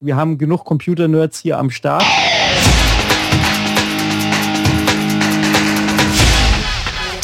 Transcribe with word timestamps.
Wir 0.00 0.14
haben 0.14 0.38
genug 0.38 0.64
Computer-Nerds 0.64 1.40
hier 1.40 1.58
am 1.58 1.70
Start. 1.70 2.04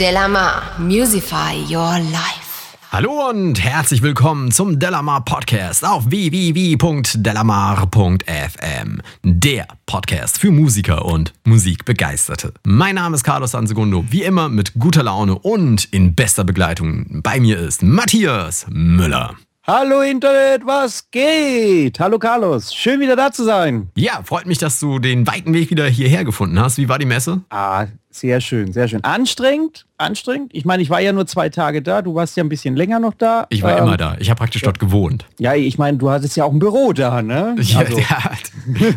Delamar, 0.00 0.62
Musify 0.80 1.54
Your 1.70 2.00
Life. 2.00 2.74
Hallo 2.90 3.28
und 3.30 3.62
herzlich 3.62 4.02
willkommen 4.02 4.50
zum 4.50 4.80
Delamar 4.80 5.24
Podcast 5.24 5.86
auf 5.86 6.10
www.delamar.fm. 6.10 9.02
Der 9.22 9.68
Podcast 9.86 10.40
für 10.40 10.50
Musiker 10.50 11.04
und 11.04 11.32
Musikbegeisterte. 11.44 12.54
Mein 12.64 12.96
Name 12.96 13.14
ist 13.14 13.22
Carlos 13.22 13.52
Sansegundo, 13.52 14.04
wie 14.10 14.24
immer 14.24 14.48
mit 14.48 14.74
guter 14.74 15.04
Laune 15.04 15.38
und 15.38 15.84
in 15.92 16.16
bester 16.16 16.42
Begleitung. 16.42 17.20
Bei 17.22 17.38
mir 17.38 17.60
ist 17.60 17.84
Matthias 17.84 18.66
Müller. 18.68 19.36
Hallo 19.66 20.02
Internet, 20.02 20.66
was 20.66 21.10
geht? 21.10 21.98
Hallo 21.98 22.18
Carlos, 22.18 22.74
schön 22.74 23.00
wieder 23.00 23.16
da 23.16 23.32
zu 23.32 23.44
sein. 23.44 23.88
Ja, 23.96 24.20
freut 24.22 24.44
mich, 24.44 24.58
dass 24.58 24.78
du 24.78 24.98
den 24.98 25.26
weiten 25.26 25.54
Weg 25.54 25.70
wieder 25.70 25.86
hierher 25.86 26.22
gefunden 26.22 26.60
hast. 26.60 26.76
Wie 26.76 26.90
war 26.90 26.98
die 26.98 27.06
Messe? 27.06 27.40
Ah, 27.48 27.86
sehr 28.14 28.40
schön, 28.40 28.72
sehr 28.72 28.86
schön. 28.86 29.02
Anstrengend, 29.02 29.86
anstrengend. 29.98 30.52
Ich 30.54 30.64
meine, 30.64 30.84
ich 30.84 30.88
war 30.88 31.00
ja 31.00 31.12
nur 31.12 31.26
zwei 31.26 31.48
Tage 31.48 31.82
da. 31.82 32.00
Du 32.00 32.14
warst 32.14 32.36
ja 32.36 32.44
ein 32.44 32.48
bisschen 32.48 32.76
länger 32.76 33.00
noch 33.00 33.14
da. 33.14 33.46
Ich 33.50 33.62
war 33.62 33.76
ähm, 33.76 33.84
immer 33.84 33.96
da. 33.96 34.16
Ich 34.20 34.30
habe 34.30 34.38
praktisch 34.38 34.62
ja. 34.62 34.66
dort 34.66 34.78
gewohnt. 34.78 35.26
Ja, 35.40 35.54
ich 35.54 35.78
meine, 35.78 35.98
du 35.98 36.08
hattest 36.10 36.36
ja 36.36 36.44
auch 36.44 36.52
ein 36.52 36.60
Büro 36.60 36.92
da, 36.92 37.22
ne? 37.22 37.56
Ja, 37.64 37.78
also. 37.80 37.98
ja 37.98 38.30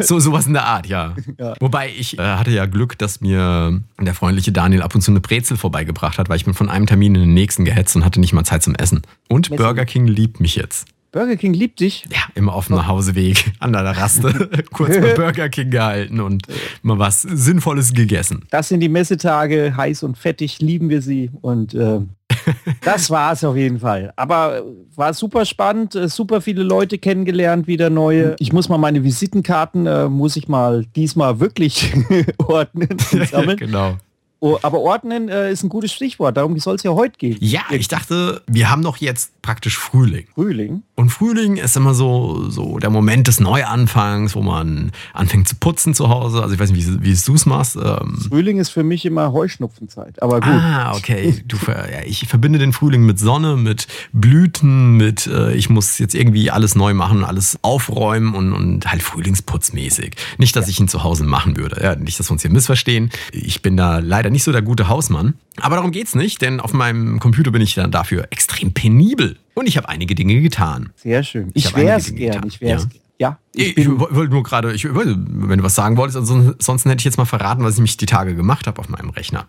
so 0.02 0.20
sowas 0.20 0.46
in 0.46 0.54
der 0.54 0.66
Art, 0.66 0.86
ja. 0.86 1.16
ja. 1.40 1.56
Wobei 1.60 1.90
ich 1.98 2.20
äh, 2.20 2.22
hatte 2.22 2.52
ja 2.52 2.68
Glück, 2.68 2.98
dass 3.00 3.20
mir 3.22 3.82
der 4.00 4.14
freundliche 4.14 4.52
Daniel 4.52 4.84
ab 4.84 4.94
und 4.94 5.02
zu 5.02 5.10
eine 5.10 5.20
Brezel 5.20 5.58
vorbeigebracht 5.58 6.20
hat, 6.20 6.30
weil 6.30 6.38
ich 6.38 6.46
bin 6.46 6.54
von 6.54 6.70
einem 6.70 6.86
Termin 6.86 7.16
in 7.16 7.22
den 7.22 7.34
nächsten 7.34 7.66
gehetzt 7.66 7.96
und 7.96 8.06
hatte 8.06 8.20
nicht 8.20 8.34
mal 8.34 8.44
Zeit 8.44 8.62
zum 8.62 8.76
Essen. 8.76 9.02
Und 9.30 9.50
Messen. 9.50 9.64
Burger 9.64 9.86
King 9.86 10.06
liebt 10.06 10.40
mich 10.40 10.56
jetzt. 10.56 10.86
Burger 11.12 11.36
King 11.36 11.54
liebt 11.54 11.80
dich. 11.80 12.06
Ja, 12.12 12.20
immer 12.36 12.54
auf 12.54 12.68
dem 12.68 12.76
Nachhauseweg 12.76 13.54
an 13.60 13.74
der 13.74 13.84
Raste 13.84 14.50
kurz 14.74 14.98
bei 14.98 15.14
Burger 15.14 15.50
King 15.50 15.70
gehalten 15.70 16.20
und 16.20 16.44
mal 16.82 17.00
was 17.00 17.22
Sinnvolles 17.22 17.94
gegessen. 17.94 18.46
Das 18.50 18.70
sind 18.70 18.82
die 18.82 18.90
Messetage, 18.90 19.76
heiß 19.76 20.04
und 20.04 20.18
fettig, 20.18 20.60
lieben 20.60 20.90
wir 20.90 21.02
sie 21.02 21.32
und 21.42 21.74
äh, 21.74 22.00
das 22.84 23.10
war 23.10 23.34
es 23.34 23.44
auf 23.44 23.56
jeden 23.56 23.80
Fall. 23.80 24.12
Aber 24.16 24.64
war 24.96 25.14
super 25.14 25.46
spannend, 25.46 25.96
äh, 25.96 26.08
super 26.10 26.42
viele 26.42 26.64
Leute 26.64 26.98
kennengelernt, 26.98 27.68
wieder 27.68 27.90
neue. 27.90 28.36
Ich 28.40 28.54
muss 28.54 28.70
mal 28.70 28.78
meine 28.78 29.04
Visitenkarten, 29.04 29.86
äh, 29.86 30.10
muss 30.10 30.36
ich 30.36 30.48
mal 30.48 30.86
diesmal 30.96 31.40
wirklich 31.40 31.94
ordnen 32.38 32.98
sammeln. 33.30 33.58
genau. 33.58 33.98
Oh, 34.40 34.60
aber 34.62 34.80
ordnen 34.80 35.30
äh, 35.30 35.52
ist 35.52 35.64
ein 35.64 35.70
gutes 35.70 35.92
Stichwort, 35.92 36.38
darum 36.38 36.58
soll 36.60 36.76
es 36.76 36.84
ja 36.84 36.92
heute 36.92 37.18
gehen. 37.18 37.38
Ja, 37.40 37.62
ich 37.72 37.88
dachte, 37.88 38.44
wir 38.48 38.70
haben 38.70 38.84
doch 38.84 38.98
jetzt 38.98 39.42
praktisch 39.42 39.78
Frühling. 39.78 40.28
Frühling? 40.36 40.84
Und 40.96 41.10
Frühling 41.10 41.58
ist 41.58 41.76
immer 41.76 41.94
so, 41.94 42.50
so 42.50 42.78
der 42.78 42.90
Moment 42.90 43.28
des 43.28 43.40
Neuanfangs, 43.40 44.36
wo 44.36 44.42
man 44.42 44.92
anfängt 45.14 45.48
zu 45.48 45.56
putzen 45.56 45.94
zu 45.94 46.10
Hause. 46.10 46.42
Also 46.42 46.54
ich 46.54 46.60
weiß 46.60 46.72
nicht, 46.72 46.86
wie, 46.86 47.04
wie 47.04 47.16
du 47.16 47.34
es 47.34 47.46
machst. 47.46 47.78
Ähm 47.78 48.20
Frühling 48.30 48.60
ist 48.60 48.70
für 48.70 48.84
mich 48.84 49.06
immer 49.06 49.32
Heuschnupfenzeit, 49.32 50.22
aber 50.22 50.42
gut. 50.42 50.50
Ah, 50.50 50.96
okay. 50.96 51.42
Du, 51.48 51.58
ja, 51.68 52.04
ich 52.06 52.28
verbinde 52.28 52.60
den 52.60 52.74
Frühling 52.74 53.06
mit 53.06 53.20
Sonne, 53.20 53.56
mit 53.56 53.88
Blüten, 54.12 54.98
mit 54.98 55.28
äh, 55.28 55.54
ich 55.54 55.70
muss 55.70 55.98
jetzt 55.98 56.14
irgendwie 56.14 56.52
alles 56.52 56.76
neu 56.76 56.94
machen, 56.94 57.24
alles 57.24 57.58
aufräumen 57.64 58.36
und, 58.36 58.54
und 58.54 58.92
halt 58.92 59.02
frühlingsputzmäßig. 59.02 60.16
Nicht, 60.38 60.56
dass 60.56 60.66
ja. 60.66 60.72
ich 60.72 60.80
ihn 60.80 60.88
zu 60.88 61.04
Hause 61.04 61.24
machen 61.24 61.58
würde. 61.58 61.82
Ja, 61.82 61.96
nicht, 61.96 62.20
dass 62.20 62.30
wir 62.30 62.34
uns 62.34 62.42
hier 62.42 62.52
missverstehen. 62.52 63.10
Ich 63.32 63.62
bin 63.62 63.78
da 63.78 64.00
leider 64.00 64.27
nicht 64.30 64.44
so 64.44 64.52
der 64.52 64.62
gute 64.62 64.88
Hausmann. 64.88 65.36
Aber 65.60 65.76
darum 65.76 65.92
geht's 65.92 66.16
nicht, 66.16 66.42
denn 66.42 66.60
auf 66.60 66.74
meinem 66.74 67.20
Computer 67.20 67.52
bin 67.52 67.62
ich 67.62 67.76
dann 67.76 67.92
dafür 67.92 68.28
extrem 68.32 68.74
penibel. 68.74 69.38
Und 69.54 69.68
ich 69.68 69.78
habe 69.78 69.90
einige 69.90 70.16
Dinge 70.16 70.42
getan. 70.42 70.92
Sehr 70.96 71.24
schön. 71.24 71.52
Ich, 71.54 71.66
ich 71.66 71.76
wäre 71.76 71.98
es 71.98 72.14
gern. 72.14 72.46
Ich 72.48 72.62
wäre 72.62 72.80
ja. 72.80 72.88
Ja, 73.20 73.40
ich, 73.54 73.76
ich 73.78 73.90
wollte 73.90 74.32
nur 74.32 74.44
gerade, 74.44 74.74
ich, 74.74 74.86
wenn 74.86 75.58
du 75.58 75.64
was 75.64 75.74
sagen 75.74 75.98
wolltest, 75.98 76.18
ansonsten 76.18 76.90
hätte 76.90 77.00
ich 77.00 77.06
jetzt 77.06 77.18
mal 77.18 77.26
verraten, 77.26 77.64
was 77.64 77.74
ich 77.74 77.82
mich 77.82 77.98
die 77.98 78.06
Tage 78.06 78.36
gemacht 78.36 78.68
habe 78.68 78.80
auf 78.80 78.90
meinem 78.90 79.10
Rechner. 79.10 79.48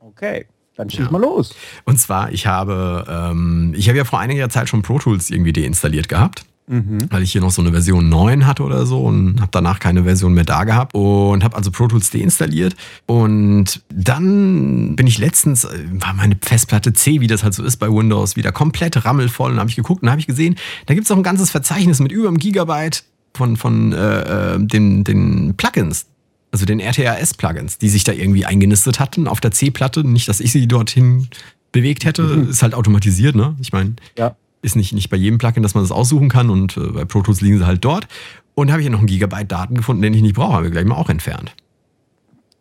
Okay, 0.00 0.44
dann 0.76 0.90
schieß 0.90 1.06
ja. 1.06 1.10
mal 1.10 1.22
los. 1.22 1.54
Und 1.86 1.98
zwar, 1.98 2.30
ich 2.32 2.46
habe, 2.46 3.06
ähm, 3.08 3.72
ich 3.74 3.88
habe 3.88 3.96
ja 3.96 4.04
vor 4.04 4.20
einiger 4.20 4.50
Zeit 4.50 4.68
schon 4.68 4.82
Pro 4.82 4.98
Tools 4.98 5.30
irgendwie 5.30 5.54
deinstalliert 5.54 6.10
gehabt. 6.10 6.44
Mhm. 6.68 6.98
Weil 7.10 7.22
ich 7.22 7.30
hier 7.30 7.40
noch 7.40 7.52
so 7.52 7.62
eine 7.62 7.70
Version 7.70 8.08
9 8.08 8.44
hatte 8.44 8.64
oder 8.64 8.86
so 8.86 9.04
und 9.04 9.40
habe 9.40 9.50
danach 9.52 9.78
keine 9.78 10.02
Version 10.02 10.34
mehr 10.34 10.44
da 10.44 10.64
gehabt 10.64 10.94
und 10.94 11.44
habe 11.44 11.56
also 11.56 11.70
Pro 11.70 11.86
Tools 11.86 12.10
deinstalliert. 12.10 12.74
Und 13.06 13.82
dann 13.88 14.96
bin 14.96 15.06
ich 15.06 15.18
letztens, 15.18 15.64
äh, 15.64 15.84
war 15.92 16.12
meine 16.14 16.36
Festplatte 16.40 16.92
C, 16.92 17.20
wie 17.20 17.28
das 17.28 17.44
halt 17.44 17.54
so 17.54 17.62
ist 17.62 17.76
bei 17.76 17.88
Windows, 17.88 18.34
wieder 18.34 18.50
komplett 18.50 19.04
rammelvoll 19.04 19.52
und 19.52 19.60
habe 19.60 19.70
ich 19.70 19.76
geguckt 19.76 20.02
und 20.02 20.10
habe 20.10 20.20
ich 20.20 20.26
gesehen, 20.26 20.56
da 20.86 20.94
gibt 20.94 21.04
es 21.04 21.10
auch 21.12 21.16
ein 21.16 21.22
ganzes 21.22 21.50
Verzeichnis 21.50 22.00
mit 22.00 22.10
über 22.10 22.26
einem 22.26 22.38
Gigabyte 22.38 23.04
von, 23.34 23.56
von 23.56 23.92
äh, 23.92 24.54
äh 24.54 24.58
den, 24.58 25.04
den 25.04 25.54
Plugins, 25.56 26.06
also 26.50 26.66
den 26.66 26.80
RTRS-Plugins, 26.80 27.78
die 27.78 27.88
sich 27.88 28.02
da 28.02 28.10
irgendwie 28.10 28.44
eingenistet 28.44 28.98
hatten 28.98 29.28
auf 29.28 29.40
der 29.40 29.52
C-Platte. 29.52 30.02
Nicht, 30.02 30.28
dass 30.28 30.40
ich 30.40 30.50
sie 30.50 30.66
dorthin 30.66 31.28
bewegt 31.70 32.04
hätte, 32.04 32.22
mhm. 32.22 32.50
ist 32.50 32.64
halt 32.64 32.74
automatisiert, 32.74 33.36
ne? 33.36 33.54
Ich 33.60 33.72
meine, 33.72 33.94
ja 34.18 34.34
ist 34.66 34.76
nicht, 34.76 34.92
nicht 34.92 35.08
bei 35.08 35.16
jedem 35.16 35.38
Plugin, 35.38 35.62
dass 35.62 35.74
man 35.74 35.84
das 35.84 35.92
aussuchen 35.92 36.28
kann 36.28 36.50
und 36.50 36.76
äh, 36.76 36.80
bei 36.80 37.04
Pro 37.04 37.22
Tools 37.22 37.40
liegen 37.40 37.58
sie 37.58 37.66
halt 37.66 37.84
dort. 37.84 38.08
Und 38.54 38.70
habe 38.70 38.80
ich 38.80 38.86
ja 38.86 38.90
noch 38.90 38.98
einen 38.98 39.06
Gigabyte 39.06 39.50
Daten 39.50 39.74
gefunden, 39.76 40.02
den 40.02 40.12
ich 40.12 40.22
nicht 40.22 40.34
brauche, 40.34 40.54
haben 40.54 40.64
wir 40.64 40.70
gleich 40.70 40.84
mal 40.84 40.96
auch 40.96 41.08
entfernt. 41.08 41.54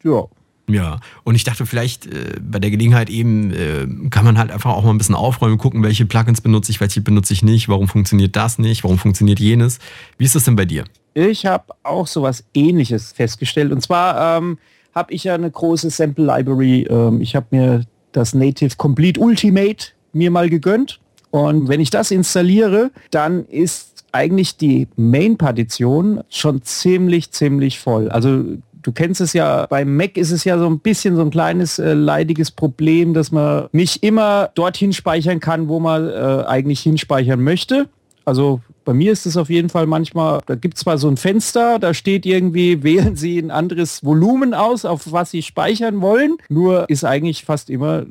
Ja. 0.04 0.26
Ja, 0.68 1.00
und 1.24 1.36
ich 1.36 1.44
dachte 1.44 1.66
vielleicht 1.68 2.08
äh, 2.08 2.40
bei 2.42 2.58
der 2.58 2.72
Gelegenheit 2.72 3.10
eben 3.10 3.52
äh, 3.52 3.88
kann 4.10 4.26
man 4.26 4.38
halt 4.38 4.50
einfach 4.50 4.72
auch 4.72 4.84
mal 4.84 4.90
ein 4.90 4.98
bisschen 4.98 5.14
aufräumen, 5.14 5.60
gucken, 5.60 5.84
welche 5.84 6.08
Plugins 6.08 6.42
benutze 6.42 6.72
ich, 6.72 6.82
welche 6.82 7.02
benutze 7.02 7.34
ich 7.34 7.44
nicht, 7.44 7.70
warum 7.70 7.88
funktioniert 7.88 8.36
das 8.36 8.58
nicht, 8.58 8.84
warum 8.84 8.98
funktioniert 8.98 9.40
jenes. 9.40 9.78
Wie 10.18 10.26
ist 10.26 10.34
das 10.34 10.46
denn 10.46 10.56
bei 10.56 10.66
dir? 10.66 10.86
Ich 11.14 11.46
habe 11.46 11.66
auch 11.84 12.08
sowas 12.08 12.44
ähnliches 12.56 13.12
festgestellt. 13.12 13.72
Und 13.72 13.82
zwar 13.82 14.38
ähm, 14.38 14.58
habe 14.96 15.14
ich 15.14 15.24
ja 15.24 15.36
eine 15.36 15.52
große 15.52 15.92
Sample 15.92 16.26
Library. 16.26 16.88
Ähm, 16.90 17.22
ich 17.22 17.36
habe 17.36 17.46
mir 17.52 17.86
das 18.12 18.34
Native 18.34 18.76
Complete 18.76 19.20
Ultimate 19.20 19.90
mir 20.14 20.32
mal 20.32 20.50
gegönnt 20.50 21.00
und 21.36 21.68
wenn 21.68 21.82
ich 21.82 21.90
das 21.90 22.12
installiere, 22.12 22.92
dann 23.12 23.46
ist 23.48 24.06
eigentlich 24.14 24.56
die 24.56 24.88
Main-Partition 24.96 26.24
schon 26.30 26.62
ziemlich, 26.62 27.32
ziemlich 27.32 27.78
voll. 27.78 28.08
Also 28.08 28.42
du 28.82 28.92
kennst 28.94 29.20
es 29.20 29.34
ja, 29.34 29.66
beim 29.66 29.98
Mac 29.98 30.16
ist 30.16 30.32
es 30.32 30.46
ja 30.46 30.58
so 30.58 30.66
ein 30.66 30.80
bisschen 30.80 31.18
so 31.18 31.24
ein 31.24 31.32
kleines 31.32 31.78
äh, 31.78 31.94
leidiges 31.94 32.52
Problem, 32.52 33.14
dass 33.14 33.34
man 33.34 33.68
nicht 33.74 34.02
immer 34.02 34.50
dorthin 34.56 34.94
speichern 34.94 35.42
kann, 35.42 35.68
wo 35.68 35.82
man 35.82 36.08
äh, 36.08 36.46
eigentlich 36.48 36.80
hinspeichern 36.80 37.42
möchte. 37.42 37.90
Also 38.24 38.62
bei 38.86 38.94
mir 38.94 39.12
ist 39.12 39.26
es 39.26 39.36
auf 39.36 39.50
jeden 39.50 39.70
Fall 39.70 39.88
manchmal, 39.88 40.40
da 40.46 40.56
gibt 40.56 40.76
es 40.76 40.82
zwar 40.82 40.98
so 40.98 41.10
ein 41.10 41.18
Fenster, 41.18 41.80
da 41.80 41.94
steht 41.94 42.26
irgendwie, 42.26 42.84
wählen 42.84 43.16
Sie 43.16 43.38
ein 43.40 43.52
anderes 43.52 44.04
Volumen 44.04 44.54
aus, 44.54 44.86
auf 44.86 45.12
was 45.12 45.32
Sie 45.32 45.42
speichern 45.42 46.02
wollen. 46.02 46.38
Nur 46.48 46.90
ist 46.90 47.04
eigentlich 47.04 47.44
fast 47.44 47.70
immer 47.70 48.06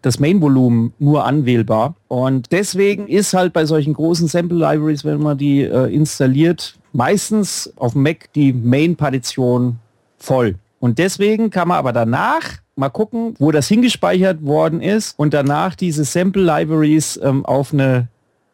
das 0.00 0.18
Main-Volumen 0.18 0.94
nur 0.98 1.24
anwählbar. 1.24 1.94
Und 2.08 2.52
deswegen 2.52 3.08
ist 3.08 3.34
halt 3.34 3.52
bei 3.52 3.66
solchen 3.66 3.92
großen 3.92 4.28
Sample-Libraries, 4.28 5.04
wenn 5.04 5.20
man 5.20 5.36
die 5.36 5.62
äh, 5.62 5.92
installiert, 5.92 6.78
meistens 6.92 7.72
auf 7.76 7.92
dem 7.92 8.02
Mac 8.02 8.32
die 8.34 8.52
Main-Partition 8.52 9.78
voll. 10.18 10.56
Und 10.78 10.98
deswegen 10.98 11.50
kann 11.50 11.68
man 11.68 11.78
aber 11.78 11.92
danach 11.92 12.60
mal 12.76 12.88
gucken, 12.88 13.34
wo 13.38 13.50
das 13.52 13.68
hingespeichert 13.68 14.42
worden 14.42 14.80
ist 14.80 15.18
und 15.18 15.34
danach 15.34 15.74
diese 15.74 16.04
Sample 16.04 16.42
Libraries 16.42 17.20
ähm, 17.22 17.44
auf 17.44 17.72
eine 17.72 18.08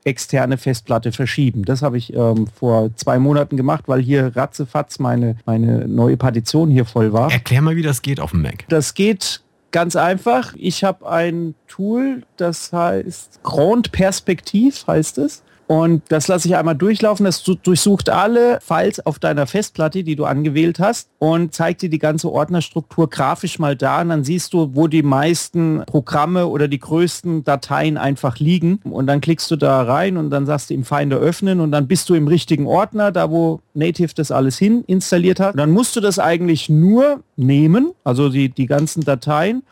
externe 0.06 0.56
Festplatte 0.56 1.12
verschieben. 1.12 1.65
Das 1.65 1.83
habe 1.83 1.99
ich 1.99 2.15
ähm, 2.15 2.47
vor 2.47 2.91
zwei 2.94 3.19
Monaten 3.19 3.56
gemacht, 3.56 3.84
weil 3.87 4.00
hier 4.00 4.37
ratzefatz 4.37 4.99
meine, 4.99 5.37
meine 5.44 5.89
neue 5.89 6.17
Partition 6.17 6.71
hier 6.71 6.84
voll 6.84 7.12
war. 7.12 7.33
Erklär 7.33 7.61
mal, 7.61 7.77
wie 7.77 7.83
das 7.83 8.03
geht 8.03 8.21
auf 8.21 8.31
dem 8.31 8.43
Mac. 8.43 8.65
Das 8.69 8.95
geht 8.95 9.43
ganz 9.72 9.97
einfach. 9.97 10.55
Ich 10.56 10.84
habe 10.84 11.09
ein 11.11 11.55
Tool, 11.66 12.22
das 12.37 12.72
heißt 12.72 13.41
Grand 13.43 13.93
Perspektiv 13.93 14.87
heißt 14.87 15.19
es. 15.19 15.43
Und 15.66 16.03
das 16.09 16.28
lasse 16.28 16.47
ich 16.47 16.56
einmal 16.56 16.77
durchlaufen. 16.77 17.25
Das 17.25 17.43
durchsucht 17.43 18.09
alle 18.09 18.60
Files 18.60 19.04
auf 19.04 19.19
deiner 19.19 19.47
Festplatte, 19.47 20.04
die 20.04 20.15
du 20.15 20.24
angewählt 20.24 20.78
hast 20.78 21.09
und 21.18 21.54
zeigt 21.54 21.83
dir 21.83 21.91
die 21.91 21.98
ganze 21.98 22.30
Ordnerstruktur 22.30 23.10
grafisch 23.10 23.59
mal 23.59 23.74
da. 23.74 24.03
Und 24.03 24.10
dann 24.10 24.24
siehst 24.24 24.53
du, 24.53 24.71
wo 24.74 24.86
die 24.86 25.03
meisten 25.03 25.83
Programme 25.86 26.47
oder 26.47 26.68
die 26.68 26.78
größten 26.78 27.42
Dateien 27.42 27.97
einfach 27.97 28.39
liegen. 28.39 28.80
Und 28.84 29.09
dann 29.09 29.21
klickst 29.21 29.51
du 29.51 29.57
da 29.57 29.83
rein 29.83 30.16
und 30.16 30.30
dann 30.30 30.47
sagst 30.47 30.71
du 30.71 30.74
im 30.74 30.84
Finder 30.84 31.16
öffnen 31.16 31.60
und 31.60 31.72
dann 31.72 31.89
bist 31.89 32.09
du 32.09 32.15
im 32.15 32.28
richtigen 32.28 32.66
Ordner, 32.66 33.10
da 33.10 33.30
wo 33.30 33.60
Native 33.74 34.15
das 34.15 34.30
alles 34.30 34.59
hin 34.59 34.84
installiert 34.86 35.41
hat. 35.41 35.54
Und 35.54 35.59
dann 35.59 35.72
musst 35.72 35.97
du 35.97 36.01
das 36.01 36.21
eigentlich 36.21 36.69
nur 36.69 37.21
nehmen, 37.36 37.92
also 38.04 38.28
die, 38.28 38.51
die 38.51 38.66
ganzen 38.66 39.03
Dateien 39.03 39.65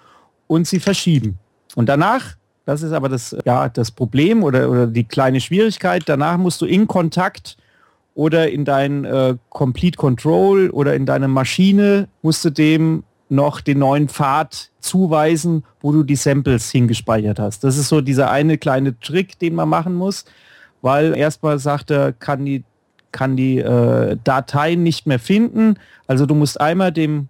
und 0.49 0.67
sie 0.67 0.81
verschieben. 0.81 1.39
Und 1.77 1.89
danach 1.89 2.35
das 2.65 2.83
ist 2.83 2.93
aber 2.93 3.09
das, 3.09 3.37
ja, 3.45 3.69
das 3.69 3.91
Problem 3.91 4.43
oder, 4.43 4.71
oder 4.71 4.87
die 4.87 5.05
kleine 5.05 5.41
Schwierigkeit. 5.41 6.05
Danach 6.07 6.39
musst 6.39 6.61
du 6.61 6.67
in 6.67 6.87
Kontakt 6.87 7.57
oder 8.15 8.51
in 8.51 8.65
dein 8.65 9.05
äh, 9.05 9.37
Complete 9.51 9.97
Control 9.97 10.71
oder 10.71 10.95
in 10.95 11.05
deine 11.05 11.29
Maschine 11.29 12.09
musst 12.23 12.45
du 12.45 12.51
dem 12.51 13.05
noch 13.29 13.61
den 13.61 13.79
neuen 13.81 14.09
Pfad 14.09 14.71
zuweisen, 14.81 15.65
wo 15.81 15.93
du 15.93 16.03
die 16.03 16.17
Samples 16.17 16.71
hingespeichert 16.71 17.39
hast. 17.39 17.65
Das 17.65 17.77
ist 17.77 17.89
so 17.89 18.01
dieser 18.01 18.31
eine 18.31 18.59
kleine 18.59 18.99
Trick, 19.01 19.39
den 19.39 19.55
man 19.55 19.69
machen 19.69 19.95
muss, 19.95 20.25
weil 20.83 21.17
erstmal 21.17 21.59
sagt 21.59 21.91
er, 21.91 22.13
kann 22.13 22.45
die 22.45 22.65
kann 23.13 23.37
die 23.37 23.59
äh, 23.59 24.17
Dateien 24.25 24.83
nicht 24.83 25.07
mehr 25.07 25.21
finden. 25.21 25.79
Also 26.09 26.27
du 26.27 26.35
musst 26.35 26.61
einmal 26.61 26.91
dem 26.91 27.29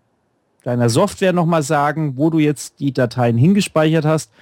deiner 0.62 0.88
Software 0.88 1.34
nochmal 1.34 1.62
sagen, 1.62 2.14
wo 2.16 2.30
du 2.30 2.38
jetzt 2.38 2.80
die 2.80 2.92
Dateien 2.92 3.36
hingespeichert 3.36 4.06
hast. 4.06 4.32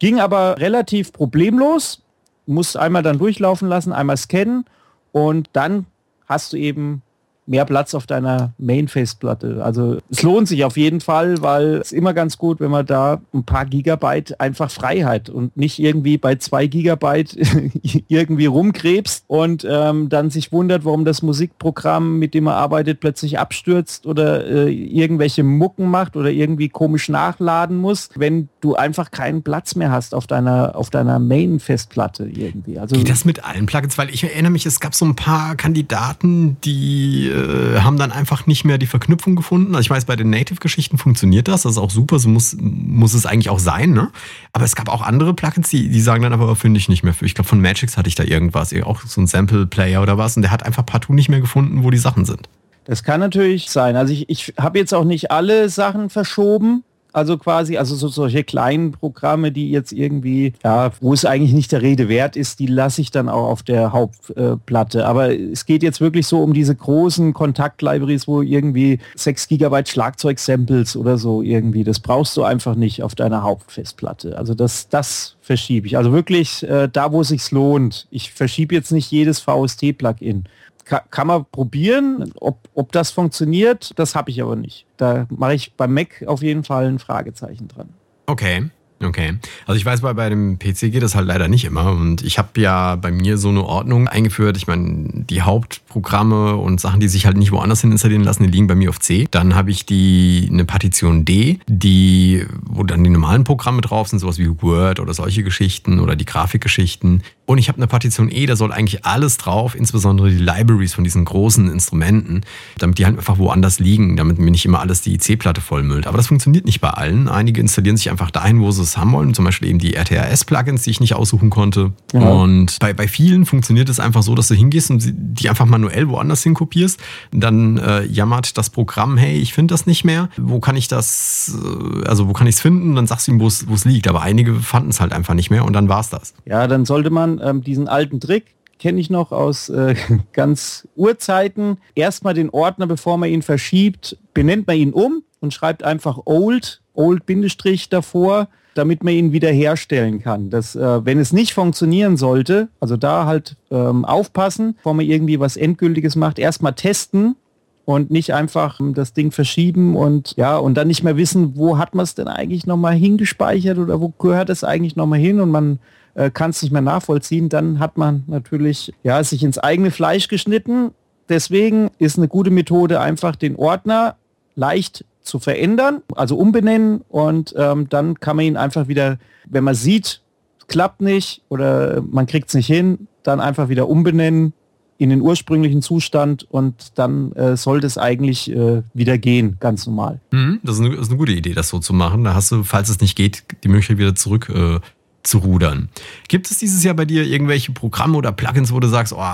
Ging 0.00 0.18
aber 0.18 0.58
relativ 0.58 1.12
problemlos. 1.12 2.02
Musst 2.46 2.76
einmal 2.76 3.04
dann 3.04 3.18
durchlaufen 3.18 3.68
lassen, 3.68 3.92
einmal 3.92 4.16
scannen 4.16 4.64
und 5.12 5.48
dann 5.52 5.86
hast 6.26 6.52
du 6.52 6.56
eben 6.56 7.02
mehr 7.50 7.64
Platz 7.64 7.94
auf 7.94 8.06
deiner 8.06 8.52
Main-Festplatte. 8.58 9.62
Also 9.64 9.98
es 10.08 10.22
lohnt 10.22 10.46
sich 10.46 10.64
auf 10.64 10.76
jeden 10.76 11.00
Fall, 11.00 11.42
weil 11.42 11.74
es 11.78 11.90
immer 11.90 12.14
ganz 12.14 12.38
gut, 12.38 12.60
wenn 12.60 12.70
man 12.70 12.86
da 12.86 13.20
ein 13.34 13.44
paar 13.44 13.66
Gigabyte 13.66 14.40
einfach 14.40 14.70
frei 14.70 15.00
hat 15.00 15.28
und 15.28 15.56
nicht 15.56 15.80
irgendwie 15.80 16.16
bei 16.16 16.36
zwei 16.36 16.68
Gigabyte 16.68 17.36
irgendwie 18.08 18.46
rumkrebst 18.46 19.24
und 19.26 19.66
ähm, 19.68 20.08
dann 20.08 20.30
sich 20.30 20.52
wundert, 20.52 20.84
warum 20.84 21.04
das 21.04 21.22
Musikprogramm, 21.22 22.20
mit 22.20 22.34
dem 22.34 22.44
man 22.44 22.54
arbeitet, 22.54 23.00
plötzlich 23.00 23.40
abstürzt 23.40 24.06
oder 24.06 24.46
äh, 24.46 24.72
irgendwelche 24.72 25.42
Mucken 25.42 25.90
macht 25.90 26.16
oder 26.16 26.30
irgendwie 26.30 26.68
komisch 26.68 27.08
nachladen 27.08 27.78
muss, 27.78 28.10
wenn 28.14 28.48
du 28.60 28.76
einfach 28.76 29.10
keinen 29.10 29.42
Platz 29.42 29.74
mehr 29.74 29.90
hast 29.90 30.14
auf 30.14 30.28
deiner 30.28 30.76
auf 30.76 30.90
deiner 30.90 31.18
Main-Festplatte 31.18 32.26
irgendwie. 32.26 32.78
Also 32.78 32.94
Geht 32.94 33.10
das 33.10 33.24
mit 33.24 33.44
allen 33.44 33.66
Plugins? 33.66 33.98
Weil 33.98 34.10
ich 34.10 34.22
erinnere 34.22 34.52
mich, 34.52 34.66
es 34.66 34.78
gab 34.78 34.94
so 34.94 35.04
ein 35.04 35.16
paar 35.16 35.56
Kandidaten, 35.56 36.56
die 36.62 37.39
äh, 37.40 37.80
haben 37.80 37.96
dann 37.96 38.12
einfach 38.12 38.46
nicht 38.46 38.64
mehr 38.64 38.78
die 38.78 38.86
Verknüpfung 38.86 39.36
gefunden. 39.36 39.74
Also 39.74 39.80
ich 39.80 39.90
weiß, 39.90 40.04
bei 40.04 40.16
den 40.16 40.30
Native-Geschichten 40.30 40.98
funktioniert 40.98 41.48
das, 41.48 41.62
das 41.62 41.72
ist 41.72 41.78
auch 41.78 41.90
super, 41.90 42.18
so 42.18 42.28
muss, 42.28 42.56
muss 42.60 43.14
es 43.14 43.26
eigentlich 43.26 43.50
auch 43.50 43.58
sein, 43.58 43.90
ne? 43.90 44.10
Aber 44.52 44.64
es 44.64 44.76
gab 44.76 44.88
auch 44.88 45.02
andere 45.02 45.34
Plugins, 45.34 45.68
die, 45.70 45.88
die 45.88 46.00
sagen 46.00 46.22
dann 46.22 46.32
aber, 46.32 46.50
oh, 46.50 46.54
finde 46.54 46.78
ich 46.78 46.88
nicht 46.88 47.02
mehr. 47.02 47.14
Ich 47.20 47.34
glaube, 47.34 47.48
von 47.48 47.60
Magix 47.60 47.96
hatte 47.96 48.08
ich 48.08 48.14
da 48.14 48.24
irgendwas, 48.24 48.74
auch 48.82 49.02
so 49.02 49.20
ein 49.20 49.26
Sample-Player 49.26 50.02
oder 50.02 50.18
was, 50.18 50.36
und 50.36 50.42
der 50.42 50.50
hat 50.50 50.64
einfach 50.64 50.86
partout 50.86 51.14
nicht 51.14 51.28
mehr 51.28 51.40
gefunden, 51.40 51.84
wo 51.84 51.90
die 51.90 51.98
Sachen 51.98 52.24
sind. 52.24 52.48
Das 52.84 53.04
kann 53.04 53.20
natürlich 53.20 53.70
sein. 53.70 53.96
Also 53.96 54.12
ich, 54.12 54.28
ich 54.28 54.54
habe 54.58 54.78
jetzt 54.78 54.92
auch 54.94 55.04
nicht 55.04 55.30
alle 55.30 55.68
Sachen 55.68 56.10
verschoben, 56.10 56.82
also 57.12 57.38
quasi, 57.38 57.76
also 57.76 57.94
so 57.94 58.08
solche 58.08 58.44
kleinen 58.44 58.92
Programme, 58.92 59.52
die 59.52 59.70
jetzt 59.70 59.92
irgendwie, 59.92 60.52
ja, 60.64 60.92
wo 61.00 61.12
es 61.12 61.24
eigentlich 61.24 61.52
nicht 61.52 61.72
der 61.72 61.82
Rede 61.82 62.08
wert 62.08 62.36
ist, 62.36 62.58
die 62.58 62.66
lasse 62.66 63.00
ich 63.00 63.10
dann 63.10 63.28
auch 63.28 63.48
auf 63.48 63.62
der 63.62 63.92
Hauptplatte. 63.92 65.06
Aber 65.06 65.34
es 65.34 65.66
geht 65.66 65.82
jetzt 65.82 66.00
wirklich 66.00 66.26
so 66.26 66.42
um 66.42 66.52
diese 66.52 66.74
großen 66.74 67.32
Kontakt-Libraries, 67.32 68.28
wo 68.28 68.42
irgendwie 68.42 68.98
6 69.16 69.48
Gigabyte 69.48 69.88
Schlagzeug-Samples 69.88 70.96
oder 70.96 71.18
so 71.18 71.42
irgendwie, 71.42 71.84
das 71.84 72.00
brauchst 72.00 72.36
du 72.36 72.42
einfach 72.42 72.74
nicht 72.74 73.02
auf 73.02 73.14
deiner 73.14 73.42
Hauptfestplatte. 73.42 74.36
Also 74.38 74.54
das, 74.54 74.88
das 74.88 75.36
verschiebe 75.40 75.86
ich. 75.86 75.96
Also 75.96 76.12
wirklich 76.12 76.62
äh, 76.62 76.88
da, 76.92 77.12
wo 77.12 77.22
es 77.22 77.28
sich 77.28 77.50
lohnt. 77.50 78.06
Ich 78.10 78.32
verschiebe 78.32 78.74
jetzt 78.74 78.92
nicht 78.92 79.10
jedes 79.10 79.40
VST-Plugin 79.40 80.44
kann, 80.84 81.26
man 81.26 81.44
probieren, 81.50 82.32
ob, 82.40 82.68
ob 82.74 82.92
das 82.92 83.10
funktioniert, 83.10 83.98
das 83.98 84.14
habe 84.14 84.30
ich 84.30 84.42
aber 84.42 84.56
nicht. 84.56 84.86
Da 84.96 85.26
mache 85.30 85.54
ich 85.54 85.74
beim 85.74 85.94
Mac 85.94 86.24
auf 86.26 86.42
jeden 86.42 86.64
Fall 86.64 86.86
ein 86.86 86.98
Fragezeichen 86.98 87.68
dran. 87.68 87.90
Okay. 88.26 88.70
Okay. 89.02 89.38
Also 89.66 89.78
ich 89.78 89.86
weiß, 89.86 90.02
bei, 90.02 90.12
bei 90.12 90.28
dem 90.28 90.58
PC 90.58 90.92
geht 90.92 91.02
das 91.02 91.14
halt 91.14 91.26
leider 91.26 91.48
nicht 91.48 91.64
immer. 91.64 91.90
Und 91.92 92.22
ich 92.22 92.38
habe 92.38 92.60
ja 92.60 92.96
bei 92.96 93.10
mir 93.10 93.38
so 93.38 93.48
eine 93.48 93.64
Ordnung 93.64 94.08
eingeführt. 94.08 94.58
Ich 94.58 94.66
meine, 94.66 95.24
die 95.24 95.40
Hauptprogramme 95.40 96.56
und 96.56 96.80
Sachen, 96.80 97.00
die 97.00 97.08
sich 97.08 97.24
halt 97.24 97.38
nicht 97.38 97.50
woanders 97.50 97.80
hin 97.80 97.92
installieren 97.92 98.24
lassen, 98.24 98.42
die 98.42 98.50
liegen 98.50 98.66
bei 98.66 98.74
mir 98.74 98.90
auf 98.90 99.00
C. 99.00 99.26
Dann 99.30 99.54
habe 99.54 99.70
ich 99.70 99.86
die 99.86 100.48
eine 100.52 100.66
Partition 100.66 101.24
D, 101.24 101.60
die, 101.66 102.44
wo 102.62 102.82
dann 102.82 103.02
die 103.02 103.10
normalen 103.10 103.44
Programme 103.44 103.80
drauf 103.80 104.08
sind, 104.08 104.18
sowas 104.18 104.38
wie 104.38 104.60
Word 104.60 105.00
oder 105.00 105.14
solche 105.14 105.42
Geschichten 105.44 105.98
oder 105.98 106.14
die 106.14 106.26
Grafikgeschichten. 106.26 107.22
Und 107.50 107.58
ich 107.58 107.66
habe 107.66 107.78
eine 107.78 107.88
Partition 107.88 108.30
E, 108.30 108.46
da 108.46 108.54
soll 108.54 108.70
eigentlich 108.70 109.04
alles 109.04 109.36
drauf, 109.36 109.74
insbesondere 109.74 110.30
die 110.30 110.36
Libraries 110.36 110.94
von 110.94 111.02
diesen 111.02 111.24
großen 111.24 111.68
Instrumenten, 111.68 112.42
damit 112.78 112.98
die 112.98 113.06
halt 113.06 113.18
einfach 113.18 113.38
woanders 113.38 113.80
liegen, 113.80 114.16
damit 114.16 114.38
mir 114.38 114.52
nicht 114.52 114.64
immer 114.64 114.78
alles 114.78 115.00
die 115.00 115.18
C-Platte 115.18 115.60
vollmüllt. 115.60 116.06
Aber 116.06 116.16
das 116.16 116.28
funktioniert 116.28 116.64
nicht 116.64 116.80
bei 116.80 116.90
allen. 116.90 117.26
Einige 117.26 117.60
installieren 117.60 117.96
sich 117.96 118.08
einfach 118.08 118.30
dahin, 118.30 118.60
wo 118.60 118.70
sie 118.70 118.82
es 118.82 118.96
haben 118.96 119.10
wollen, 119.10 119.34
zum 119.34 119.44
Beispiel 119.44 119.68
eben 119.68 119.80
die 119.80 119.96
RTRS-Plugins, 119.96 120.84
die 120.84 120.90
ich 120.90 121.00
nicht 121.00 121.16
aussuchen 121.16 121.50
konnte. 121.50 121.92
Ja. 122.12 122.20
Und 122.20 122.78
bei, 122.78 122.92
bei 122.92 123.08
vielen 123.08 123.44
funktioniert 123.46 123.88
es 123.88 123.98
einfach 123.98 124.22
so, 124.22 124.36
dass 124.36 124.46
du 124.46 124.54
hingehst 124.54 124.92
und 124.92 125.12
die 125.12 125.48
einfach 125.48 125.66
manuell 125.66 126.08
woanders 126.08 126.44
hinkopierst. 126.44 127.00
Dann 127.32 127.78
äh, 127.78 128.04
jammert 128.04 128.58
das 128.58 128.70
Programm, 128.70 129.16
hey, 129.16 129.36
ich 129.36 129.54
finde 129.54 129.74
das 129.74 129.86
nicht 129.86 130.04
mehr. 130.04 130.28
Wo 130.36 130.60
kann 130.60 130.76
ich 130.76 130.86
das, 130.86 131.52
äh, 131.60 132.06
also 132.06 132.28
wo 132.28 132.32
kann 132.32 132.46
ich 132.46 132.54
es 132.54 132.60
finden? 132.60 132.94
Dann 132.94 133.08
sagst 133.08 133.26
du 133.26 133.32
ihm, 133.32 133.40
wo 133.40 133.48
es 133.48 133.84
liegt. 133.84 134.06
Aber 134.06 134.22
einige 134.22 134.54
fanden 134.54 134.90
es 134.90 135.00
halt 135.00 135.12
einfach 135.12 135.34
nicht 135.34 135.50
mehr 135.50 135.64
und 135.64 135.72
dann 135.72 135.88
war 135.88 135.98
es 135.98 136.10
das. 136.10 136.32
Ja, 136.46 136.68
dann 136.68 136.84
sollte 136.84 137.10
man 137.10 137.39
ähm, 137.42 137.62
diesen 137.62 137.88
alten 137.88 138.20
Trick, 138.20 138.54
kenne 138.78 139.00
ich 139.00 139.10
noch 139.10 139.30
aus 139.30 139.68
äh, 139.68 139.94
ganz 140.32 140.88
Urzeiten. 140.96 141.78
Erstmal 141.94 142.34
den 142.34 142.50
Ordner, 142.50 142.86
bevor 142.86 143.18
man 143.18 143.30
ihn 143.30 143.42
verschiebt, 143.42 144.16
benennt 144.34 144.66
man 144.66 144.76
ihn 144.76 144.92
um 144.92 145.22
und 145.40 145.54
schreibt 145.54 145.82
einfach 145.82 146.18
old, 146.24 146.80
old 146.94 147.26
Bindestrich 147.26 147.88
davor, 147.88 148.48
damit 148.74 149.02
man 149.02 149.14
ihn 149.14 149.32
wiederherstellen 149.32 150.22
kann. 150.22 150.50
Das, 150.50 150.76
äh, 150.76 151.04
wenn 151.04 151.18
es 151.18 151.32
nicht 151.32 151.54
funktionieren 151.54 152.16
sollte, 152.16 152.68
also 152.80 152.96
da 152.96 153.26
halt 153.26 153.56
ähm, 153.70 154.04
aufpassen, 154.04 154.74
bevor 154.76 154.94
man 154.94 155.06
irgendwie 155.06 155.40
was 155.40 155.56
Endgültiges 155.56 156.16
macht, 156.16 156.38
erstmal 156.38 156.74
testen 156.74 157.36
und 157.84 158.10
nicht 158.10 158.32
einfach 158.32 158.80
ähm, 158.80 158.94
das 158.94 159.12
Ding 159.12 159.32
verschieben 159.32 159.96
und 159.96 160.34
ja 160.36 160.56
und 160.56 160.74
dann 160.74 160.88
nicht 160.88 161.02
mehr 161.02 161.16
wissen, 161.16 161.56
wo 161.56 161.78
hat 161.78 161.94
man 161.94 162.04
es 162.04 162.14
denn 162.14 162.28
eigentlich 162.28 162.66
nochmal 162.66 162.94
hingespeichert 162.94 163.78
oder 163.78 164.00
wo 164.00 164.10
gehört 164.10 164.50
es 164.50 164.64
eigentlich 164.64 164.96
nochmal 164.96 165.18
hin 165.18 165.40
und 165.40 165.50
man 165.50 165.80
äh, 166.20 166.30
kann 166.30 166.50
es 166.50 166.60
nicht 166.62 166.70
mehr 166.70 166.82
nachvollziehen, 166.82 167.48
dann 167.48 167.78
hat 167.78 167.96
man 167.96 168.24
natürlich 168.26 168.92
ja, 169.02 169.24
sich 169.24 169.42
ins 169.42 169.58
eigene 169.58 169.90
Fleisch 169.90 170.28
geschnitten. 170.28 170.90
Deswegen 171.30 171.90
ist 171.98 172.18
eine 172.18 172.28
gute 172.28 172.50
Methode 172.50 173.00
einfach 173.00 173.36
den 173.36 173.56
Ordner 173.56 174.16
leicht 174.54 175.04
zu 175.22 175.38
verändern, 175.38 176.02
also 176.14 176.36
umbenennen 176.36 177.02
und 177.08 177.54
ähm, 177.56 177.88
dann 177.88 178.20
kann 178.20 178.36
man 178.36 178.44
ihn 178.44 178.56
einfach 178.56 178.88
wieder, 178.88 179.18
wenn 179.46 179.64
man 179.64 179.74
sieht, 179.74 180.20
klappt 180.66 181.00
nicht 181.00 181.42
oder 181.48 182.02
man 182.02 182.26
kriegt 182.26 182.48
es 182.48 182.54
nicht 182.54 182.66
hin, 182.66 183.06
dann 183.22 183.40
einfach 183.40 183.68
wieder 183.68 183.88
umbenennen 183.88 184.52
in 184.98 185.08
den 185.08 185.22
ursprünglichen 185.22 185.80
Zustand 185.80 186.46
und 186.50 186.98
dann 186.98 187.32
äh, 187.32 187.56
sollte 187.56 187.86
es 187.86 187.96
eigentlich 187.96 188.50
äh, 188.50 188.82
wieder 188.92 189.16
gehen, 189.16 189.56
ganz 189.58 189.86
normal. 189.86 190.20
Mhm, 190.32 190.60
das, 190.62 190.74
ist 190.74 190.80
eine, 190.80 190.90
das, 190.90 191.00
ist 191.02 191.08
eine, 191.08 191.18
gute 191.18 191.32
Idee, 191.32 191.54
das 191.54 191.68
so 191.68 191.78
zu 191.78 191.94
machen. 191.94 192.24
Da 192.24 192.34
hast 192.34 192.52
du, 192.52 192.62
falls 192.64 192.90
es 192.90 193.00
nicht 193.00 193.16
geht, 193.16 193.44
die 193.64 193.68
Möglichkeit 193.68 193.96
wieder 193.96 194.14
zurück 194.14 194.50
äh, 194.54 194.80
zu 195.22 195.38
rudern. 195.38 195.88
Gibt 196.28 196.50
es 196.50 196.58
dieses 196.58 196.82
Jahr 196.82 196.94
bei 196.94 197.04
dir 197.04 197.24
irgendwelche 197.24 197.72
Programme 197.72 198.16
oder 198.16 198.32
Plugins, 198.32 198.72
wo 198.72 198.80
du 198.80 198.88
sagst, 198.88 199.12
oh, 199.12 199.24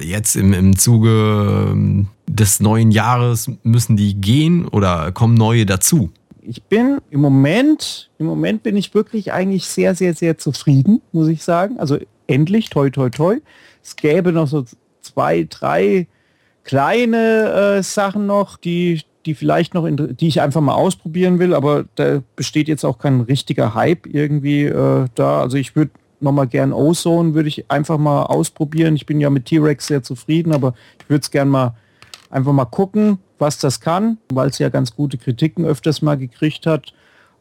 jetzt 0.00 0.36
im, 0.36 0.52
im 0.52 0.78
Zuge 0.78 1.70
ähm, 1.70 2.08
des 2.28 2.60
neuen 2.60 2.90
Jahres 2.90 3.50
müssen 3.62 3.96
die 3.96 4.14
gehen 4.14 4.66
oder 4.68 5.12
kommen 5.12 5.34
neue 5.34 5.66
dazu? 5.66 6.10
Ich 6.42 6.62
bin 6.62 6.98
im 7.10 7.20
Moment, 7.20 8.10
im 8.18 8.26
Moment 8.26 8.62
bin 8.62 8.76
ich 8.76 8.94
wirklich 8.94 9.32
eigentlich 9.32 9.66
sehr, 9.66 9.94
sehr, 9.94 10.14
sehr 10.14 10.38
zufrieden, 10.38 11.00
muss 11.12 11.28
ich 11.28 11.42
sagen. 11.42 11.78
Also 11.78 11.98
endlich, 12.26 12.70
toi, 12.70 12.90
toi, 12.90 13.10
toi. 13.10 13.38
Es 13.82 13.96
gäbe 13.96 14.32
noch 14.32 14.48
so 14.48 14.64
zwei, 15.00 15.46
drei 15.48 16.06
kleine 16.64 17.78
äh, 17.78 17.82
Sachen 17.82 18.26
noch, 18.26 18.56
die, 18.56 19.02
die 19.26 19.34
vielleicht 19.34 19.74
noch, 19.74 19.84
in, 19.84 20.16
die 20.16 20.28
ich 20.28 20.40
einfach 20.40 20.60
mal 20.60 20.74
ausprobieren 20.74 21.38
will, 21.38 21.54
aber 21.54 21.84
da 21.94 22.22
besteht 22.36 22.68
jetzt 22.68 22.84
auch 22.84 22.98
kein 22.98 23.20
richtiger 23.20 23.74
Hype 23.74 24.06
irgendwie 24.06 24.64
äh, 24.64 25.06
da. 25.14 25.40
Also 25.40 25.56
ich 25.56 25.76
würde 25.76 25.90
nochmal 26.20 26.46
gern 26.46 26.72
Ozone, 26.72 27.34
würde 27.34 27.48
ich 27.48 27.70
einfach 27.70 27.98
mal 27.98 28.24
ausprobieren. 28.24 28.96
Ich 28.96 29.06
bin 29.06 29.20
ja 29.20 29.30
mit 29.30 29.46
T-Rex 29.46 29.86
sehr 29.86 30.02
zufrieden, 30.02 30.52
aber 30.52 30.74
ich 31.00 31.08
würde 31.08 31.22
es 31.22 31.30
gern 31.30 31.48
mal 31.48 31.74
einfach 32.30 32.52
mal 32.52 32.64
gucken, 32.64 33.18
was 33.38 33.58
das 33.58 33.80
kann, 33.80 34.18
weil 34.32 34.50
es 34.50 34.58
ja 34.58 34.68
ganz 34.68 34.94
gute 34.94 35.18
Kritiken 35.18 35.64
öfters 35.64 36.02
mal 36.02 36.16
gekriegt 36.16 36.66
hat. 36.66 36.92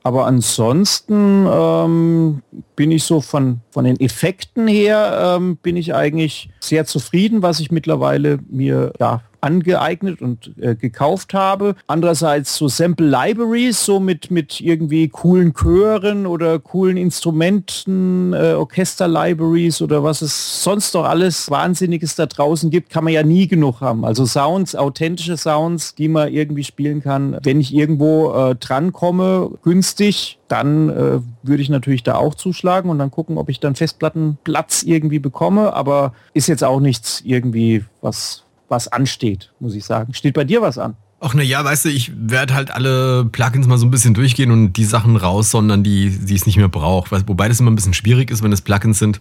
Aber 0.01 0.25
ansonsten 0.25 1.45
ähm, 1.51 2.41
bin 2.75 2.91
ich 2.91 3.03
so 3.03 3.19
von, 3.19 3.59
von 3.71 3.83
den 3.83 3.99
Effekten 3.99 4.67
her, 4.67 5.35
ähm, 5.37 5.57
bin 5.57 5.75
ich 5.75 5.93
eigentlich 5.93 6.49
sehr 6.61 6.85
zufrieden, 6.85 7.41
was 7.41 7.59
ich 7.59 7.69
mittlerweile 7.69 8.39
mir 8.49 8.93
ja, 8.99 9.21
angeeignet 9.41 10.21
und 10.21 10.51
äh, 10.59 10.75
gekauft 10.75 11.33
habe. 11.33 11.75
Andererseits 11.87 12.55
so 12.55 12.67
Sample 12.67 13.07
Libraries, 13.07 13.83
so 13.83 13.99
mit, 13.99 14.31
mit 14.31 14.59
irgendwie 14.61 15.07
coolen 15.07 15.53
Chören 15.53 16.25
oder 16.25 16.59
coolen 16.59 16.97
Instrumenten, 16.97 18.33
äh, 18.33 18.53
Orchester 18.53 19.07
Libraries 19.07 19.81
oder 19.81 20.03
was 20.03 20.21
es 20.21 20.63
sonst 20.63 20.93
noch 20.93 21.05
alles 21.05 21.49
Wahnsinniges 21.49 22.15
da 22.15 22.25
draußen 22.25 22.69
gibt, 22.69 22.89
kann 22.89 23.03
man 23.03 23.13
ja 23.13 23.23
nie 23.23 23.47
genug 23.47 23.81
haben. 23.81 24.05
Also 24.05 24.25
Sounds, 24.25 24.75
authentische 24.75 25.37
Sounds, 25.37 25.95
die 25.95 26.07
man 26.07 26.31
irgendwie 26.31 26.63
spielen 26.63 27.01
kann. 27.01 27.37
Wenn 27.43 27.59
ich 27.59 27.73
irgendwo 27.73 28.33
äh, 28.33 28.55
drankomme, 28.55 29.51
günstig, 29.63 30.39
dann 30.47 30.89
äh, 30.89 31.19
würde 31.43 31.61
ich 31.61 31.69
natürlich 31.69 32.03
da 32.03 32.15
auch 32.15 32.35
zuschlagen 32.35 32.89
und 32.89 32.99
dann 32.99 33.11
gucken, 33.11 33.37
ob 33.37 33.49
ich 33.49 33.59
dann 33.59 33.75
Festplattenplatz 33.75 34.83
irgendwie 34.83 35.19
bekomme. 35.19 35.73
Aber 35.73 36.13
ist 36.33 36.47
jetzt 36.47 36.63
auch 36.63 36.79
nichts 36.79 37.21
irgendwie, 37.23 37.85
was 38.01 38.43
was 38.69 38.87
ansteht, 38.87 39.51
muss 39.59 39.75
ich 39.75 39.85
sagen. 39.85 40.13
Steht 40.13 40.33
bei 40.33 40.43
dir 40.43 40.61
was 40.61 40.77
an? 40.77 40.95
Ach 41.21 41.33
na 41.33 41.43
ja, 41.43 41.63
weißt 41.63 41.85
du, 41.85 41.89
ich 41.89 42.11
werde 42.15 42.53
halt 42.53 42.71
alle 42.71 43.25
Plugins 43.25 43.67
mal 43.67 43.77
so 43.77 43.85
ein 43.85 43.91
bisschen 43.91 44.13
durchgehen 44.13 44.51
und 44.51 44.73
die 44.73 44.85
Sachen 44.85 45.17
raussondern, 45.17 45.83
die, 45.83 46.09
die 46.11 46.35
es 46.35 46.45
nicht 46.45 46.55
mehr 46.55 46.69
braucht. 46.69 47.11
Wobei 47.11 47.49
das 47.49 47.59
immer 47.59 47.71
ein 47.71 47.75
bisschen 47.75 47.93
schwierig 47.93 48.31
ist, 48.31 48.41
wenn 48.41 48.53
es 48.53 48.61
Plugins 48.61 48.99
sind, 48.99 49.19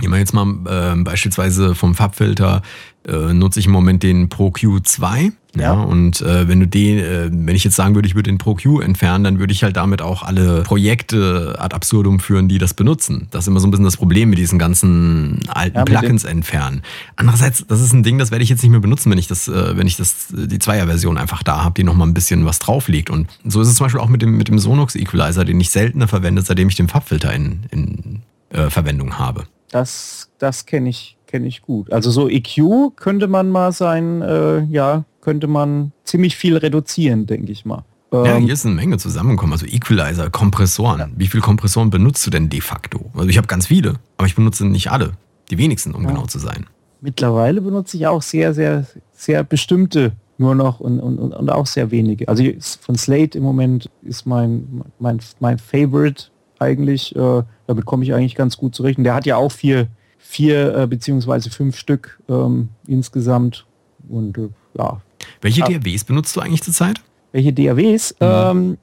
Nehmen 0.00 0.14
wir 0.14 0.18
jetzt 0.18 0.32
mal 0.32 0.46
äh, 0.66 1.02
beispielsweise 1.02 1.74
vom 1.74 1.94
Farbfilter 1.94 2.62
äh, 3.06 3.34
nutze 3.34 3.60
ich 3.60 3.66
im 3.66 3.72
Moment 3.72 4.02
den 4.02 4.28
Pro 4.28 4.48
Q2. 4.48 5.32
Ja. 5.54 5.62
ja 5.62 5.72
und 5.72 6.20
äh, 6.20 6.48
wenn 6.48 6.60
du 6.60 6.66
den, 6.66 6.98
äh, 6.98 7.30
wenn 7.30 7.54
ich 7.54 7.64
jetzt 7.64 7.76
sagen 7.76 7.94
würde, 7.94 8.08
ich 8.08 8.14
würde 8.14 8.30
den 8.30 8.38
Pro 8.38 8.54
Q 8.54 8.80
entfernen, 8.80 9.24
dann 9.24 9.38
würde 9.38 9.52
ich 9.52 9.62
halt 9.62 9.76
damit 9.76 10.02
auch 10.02 10.22
alle 10.22 10.62
Projekte 10.62 11.56
ad 11.58 11.74
absurdum 11.74 12.20
führen, 12.20 12.48
die 12.48 12.58
das 12.58 12.74
benutzen. 12.74 13.28
Das 13.30 13.44
ist 13.44 13.48
immer 13.48 13.60
so 13.60 13.66
ein 13.66 13.70
bisschen 13.70 13.84
das 13.84 13.96
Problem 13.96 14.30
mit 14.30 14.38
diesen 14.38 14.58
ganzen 14.58 15.40
alten 15.48 15.78
ja, 15.78 15.84
Plugins 15.84 16.24
entfernen. 16.24 16.82
Andererseits, 17.16 17.64
das 17.66 17.80
ist 17.80 17.92
ein 17.92 18.02
Ding, 18.02 18.18
das 18.18 18.30
werde 18.30 18.42
ich 18.42 18.50
jetzt 18.50 18.62
nicht 18.62 18.70
mehr 18.70 18.80
benutzen, 18.80 19.10
wenn 19.10 19.18
ich 19.18 19.26
das, 19.26 19.48
äh, 19.48 19.76
wenn 19.76 19.86
ich 19.86 19.96
das, 19.96 20.28
die 20.30 20.58
Zweier-Version 20.58 21.18
einfach 21.18 21.42
da 21.42 21.64
habe, 21.64 21.74
die 21.74 21.84
nochmal 21.84 22.08
ein 22.08 22.14
bisschen 22.14 22.44
was 22.44 22.58
drauf 22.58 22.88
liegt. 22.88 23.10
Und 23.10 23.28
so 23.44 23.60
ist 23.60 23.68
es 23.68 23.76
zum 23.76 23.86
Beispiel 23.86 24.00
auch 24.00 24.08
mit 24.08 24.22
dem, 24.22 24.36
mit 24.36 24.48
dem 24.48 24.58
Sonox 24.58 24.94
Equalizer, 24.94 25.44
den 25.44 25.60
ich 25.60 25.70
seltener 25.70 26.08
verwende, 26.08 26.42
seitdem 26.42 26.68
ich 26.68 26.76
den 26.76 26.88
Farbfilter 26.88 27.32
in, 27.32 27.60
in 27.70 28.22
äh, 28.50 28.70
Verwendung 28.70 29.18
habe. 29.18 29.44
Das, 29.70 30.30
das 30.38 30.66
kenne 30.66 30.90
ich, 30.90 31.16
kenne 31.26 31.46
ich 31.46 31.62
gut. 31.62 31.92
Also 31.92 32.10
so 32.10 32.28
EQ 32.28 32.94
könnte 32.96 33.26
man 33.26 33.48
mal 33.50 33.72
sein, 33.72 34.20
äh, 34.22 34.62
ja, 34.64 35.04
könnte 35.22 35.46
man 35.46 35.92
ziemlich 36.04 36.36
viel 36.36 36.58
reduzieren, 36.58 37.24
denke 37.26 37.50
ich 37.50 37.64
mal. 37.64 37.84
Ja, 38.12 38.36
ähm, 38.36 38.44
hier 38.44 38.52
ist 38.52 38.66
eine 38.66 38.74
Menge 38.74 38.98
zusammengekommen. 38.98 39.54
Also 39.54 39.64
Equalizer, 39.64 40.28
Kompressoren. 40.28 40.98
Ja. 41.00 41.08
Wie 41.16 41.26
viele 41.26 41.42
Kompressoren 41.42 41.88
benutzt 41.88 42.26
du 42.26 42.30
denn 42.30 42.50
de 42.50 42.60
facto? 42.60 43.10
Also 43.14 43.28
ich 43.28 43.38
habe 43.38 43.46
ganz 43.46 43.68
viele, 43.68 43.94
aber 44.18 44.26
ich 44.26 44.34
benutze 44.34 44.66
nicht 44.66 44.90
alle. 44.90 45.12
Die 45.50 45.56
wenigsten, 45.56 45.94
um 45.94 46.02
ja. 46.02 46.10
genau 46.10 46.26
zu 46.26 46.38
sein. 46.38 46.66
Mittlerweile 47.00 47.62
benutze 47.62 47.96
ich 47.96 48.06
auch 48.06 48.20
sehr, 48.20 48.52
sehr, 48.52 48.86
sehr 49.14 49.42
bestimmte 49.44 50.12
nur 50.38 50.54
noch 50.54 50.80
und, 50.80 51.00
und, 51.00 51.18
und 51.18 51.50
auch 51.50 51.66
sehr 51.66 51.90
wenige. 51.90 52.28
Also 52.28 52.44
von 52.80 52.96
Slate 52.96 53.38
im 53.38 53.44
Moment 53.44 53.88
ist 54.02 54.26
mein, 54.26 54.82
mein, 54.98 55.20
mein 55.40 55.58
Favorite 55.58 56.24
eigentlich. 56.58 57.14
Äh, 57.16 57.42
damit 57.66 57.86
komme 57.86 58.04
ich 58.04 58.12
eigentlich 58.12 58.34
ganz 58.34 58.56
gut 58.56 58.74
zurecht. 58.74 58.98
Und 58.98 59.04
der 59.04 59.14
hat 59.14 59.24
ja 59.24 59.36
auch 59.36 59.52
vier, 59.52 59.88
vier 60.18 60.76
äh, 60.76 60.86
beziehungsweise 60.86 61.50
fünf 61.50 61.76
Stück 61.76 62.20
ähm, 62.28 62.70
insgesamt. 62.86 63.66
Und 64.08 64.36
äh, 64.36 64.48
ja. 64.76 65.00
Welche 65.40 65.62
DAWs 65.62 66.04
benutzt 66.04 66.36
du 66.36 66.40
eigentlich 66.40 66.62
zurzeit? 66.62 67.00
Welche 67.32 67.52
DAWs? 67.52 68.14
Ja. 68.20 68.50
Ähm, 68.50 68.78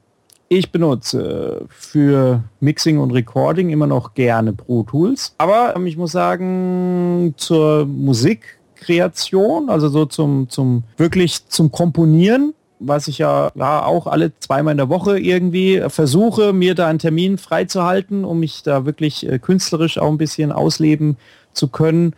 ich 0.52 0.72
benutze 0.72 1.64
für 1.68 2.42
Mixing 2.58 2.98
und 2.98 3.12
Recording 3.12 3.70
immer 3.70 3.86
noch 3.86 4.14
gerne 4.14 4.52
Pro 4.52 4.82
Tools. 4.82 5.32
Aber 5.38 5.76
ähm, 5.76 5.86
ich 5.86 5.96
muss 5.96 6.10
sagen, 6.10 7.34
zur 7.36 7.86
Musikkreation, 7.86 9.70
also 9.70 9.88
so 9.88 10.06
zum, 10.06 10.48
zum 10.48 10.82
wirklich 10.96 11.46
zum 11.46 11.70
Komponieren, 11.70 12.52
was 12.80 13.06
ich 13.06 13.18
ja, 13.18 13.52
ja 13.54 13.84
auch 13.84 14.08
alle 14.08 14.36
zweimal 14.40 14.72
in 14.72 14.78
der 14.78 14.88
Woche 14.88 15.20
irgendwie 15.20 15.84
versuche, 15.86 16.52
mir 16.52 16.74
da 16.74 16.88
einen 16.88 16.98
Termin 16.98 17.38
freizuhalten, 17.38 18.24
um 18.24 18.40
mich 18.40 18.64
da 18.64 18.84
wirklich 18.84 19.30
äh, 19.30 19.38
künstlerisch 19.38 19.98
auch 19.98 20.08
ein 20.08 20.18
bisschen 20.18 20.50
ausleben 20.50 21.16
zu 21.52 21.68
können. 21.68 22.14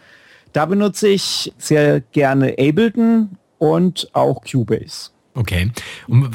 Da 0.55 0.65
benutze 0.65 1.09
ich 1.09 1.53
sehr 1.59 2.01
gerne 2.01 2.53
Ableton 2.59 3.37
und 3.63 4.09
auch 4.13 4.43
Cubase. 4.43 5.11
Okay. 5.35 5.71
Und 6.09 6.35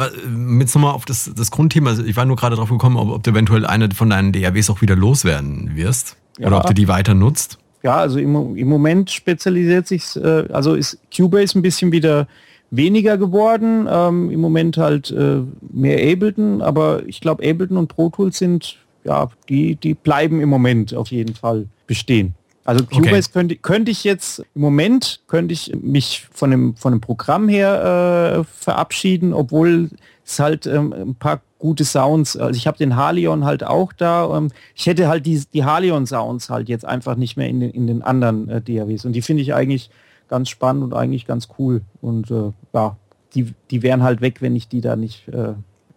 jetzt 0.62 0.74
nochmal 0.74 0.94
auf 0.94 1.04
das, 1.04 1.30
das 1.36 1.52
Grundthema, 1.52 1.90
also 1.90 2.06
ich 2.06 2.16
war 2.16 2.24
nur 2.24 2.38
gerade 2.38 2.56
drauf 2.56 2.70
gekommen, 2.70 2.96
ob, 2.96 3.10
ob, 3.10 3.24
du 3.24 3.32
eventuell 3.32 3.66
eine 3.66 3.92
von 3.92 4.10
deinen 4.10 4.32
DAWs 4.32 4.70
auch 4.70 4.82
wieder 4.82 4.96
loswerden 4.96 5.76
wirst. 5.76 6.16
Ja. 6.40 6.48
Oder 6.48 6.60
ob 6.60 6.68
du 6.68 6.74
die 6.74 6.88
weiter 6.88 7.14
nutzt. 7.14 7.58
Ja, 7.84 7.98
also 7.98 8.18
im, 8.18 8.56
im 8.56 8.68
Moment 8.70 9.12
spezialisiert 9.12 9.88
sich, 9.88 10.16
äh, 10.16 10.46
also 10.54 10.74
ist 10.74 11.00
Cubase 11.16 11.60
ein 11.60 11.62
bisschen 11.62 11.92
wieder 11.92 12.28
weniger 12.72 13.18
geworden. 13.18 13.88
Ähm, 13.90 14.32
Im 14.32 14.40
Moment 14.40 14.78
halt 14.78 15.12
äh, 15.12 15.42
mehr 15.70 16.14
Ableton, 16.14 16.62
aber 16.62 17.04
ich 17.08 17.20
glaube 17.20 17.48
Ableton 17.48 17.78
und 17.78 17.88
Pro 17.90 18.10
Tools 18.10 18.38
sind, 18.38 18.78
ja, 19.04 19.30
die, 19.50 19.76
die 19.76 19.96
bleiben 19.96 20.40
im 20.40 20.50
Moment 20.50 20.94
auf 20.96 21.10
jeden 21.10 21.36
Fall 21.36 21.68
bestehen. 21.88 22.36
Also 22.68 22.84
Cubase 22.86 23.30
okay. 23.30 23.32
könnte, 23.32 23.56
könnte 23.56 23.92
ich 23.92 24.04
jetzt, 24.04 24.40
im 24.54 24.60
Moment 24.60 25.22
könnte 25.28 25.54
ich 25.54 25.74
mich 25.82 26.28
von 26.34 26.52
dem, 26.52 26.76
von 26.76 26.92
dem 26.92 27.00
Programm 27.00 27.48
her 27.48 28.40
äh, 28.40 28.44
verabschieden, 28.44 29.34
obwohl 29.34 29.90
es 30.26 30.38
halt 30.38 30.68
ähm, 30.68 30.92
ein 30.92 31.16
paar 31.16 31.40
gute 31.60 31.86
Sounds, 31.86 32.36
also 32.36 32.58
ich 32.58 32.68
habe 32.68 32.78
den 32.78 32.98
Halion 32.98 33.46
halt 33.46 33.64
auch 33.64 33.94
da. 33.94 34.38
Ähm, 34.38 34.50
ich 34.76 34.86
hätte 34.86 35.08
halt 35.08 35.26
die, 35.26 35.42
die 35.54 35.64
Halion 35.64 36.06
Sounds 36.06 36.50
halt 36.50 36.68
jetzt 36.68 36.84
einfach 36.84 37.16
nicht 37.16 37.38
mehr 37.38 37.48
in 37.48 37.62
den, 37.62 37.72
in 37.72 37.88
den 37.88 38.02
anderen 38.02 38.50
äh, 38.50 38.62
DAWs 38.62 39.06
und 39.06 39.14
die 39.14 39.22
finde 39.22 39.44
ich 39.44 39.54
eigentlich 39.54 39.90
ganz 40.28 40.50
spannend 40.50 40.84
und 40.84 40.94
eigentlich 40.94 41.26
ganz 41.26 41.48
cool. 41.58 41.84
Und 42.02 42.30
äh, 42.32 42.52
ja, 42.74 42.98
die, 43.34 43.54
die 43.72 43.82
wären 43.82 44.04
halt 44.04 44.20
weg, 44.20 44.42
wenn 44.42 44.58
ich 44.58 44.68
die 44.68 44.82
da 44.82 44.98
nicht, 44.98 45.26
äh, 45.30 45.54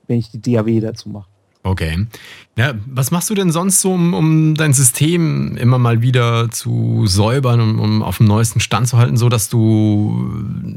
wenn 0.06 0.18
ich 0.18 0.30
die 0.30 0.40
DAW 0.40 0.78
dazu 0.78 1.08
mache. 1.08 1.29
Okay. 1.62 2.06
Ja, 2.56 2.74
was 2.86 3.10
machst 3.10 3.30
du 3.30 3.34
denn 3.34 3.52
sonst 3.52 3.80
so, 3.80 3.92
um, 3.92 4.12
um 4.12 4.54
dein 4.54 4.72
System 4.72 5.56
immer 5.56 5.78
mal 5.78 6.02
wieder 6.02 6.50
zu 6.50 7.04
säubern, 7.06 7.60
um, 7.60 7.78
um 7.78 8.02
auf 8.02 8.16
dem 8.18 8.26
neuesten 8.26 8.60
Stand 8.60 8.88
zu 8.88 8.98
halten, 8.98 9.16
so 9.16 9.28
dass 9.28 9.48
du 9.48 10.30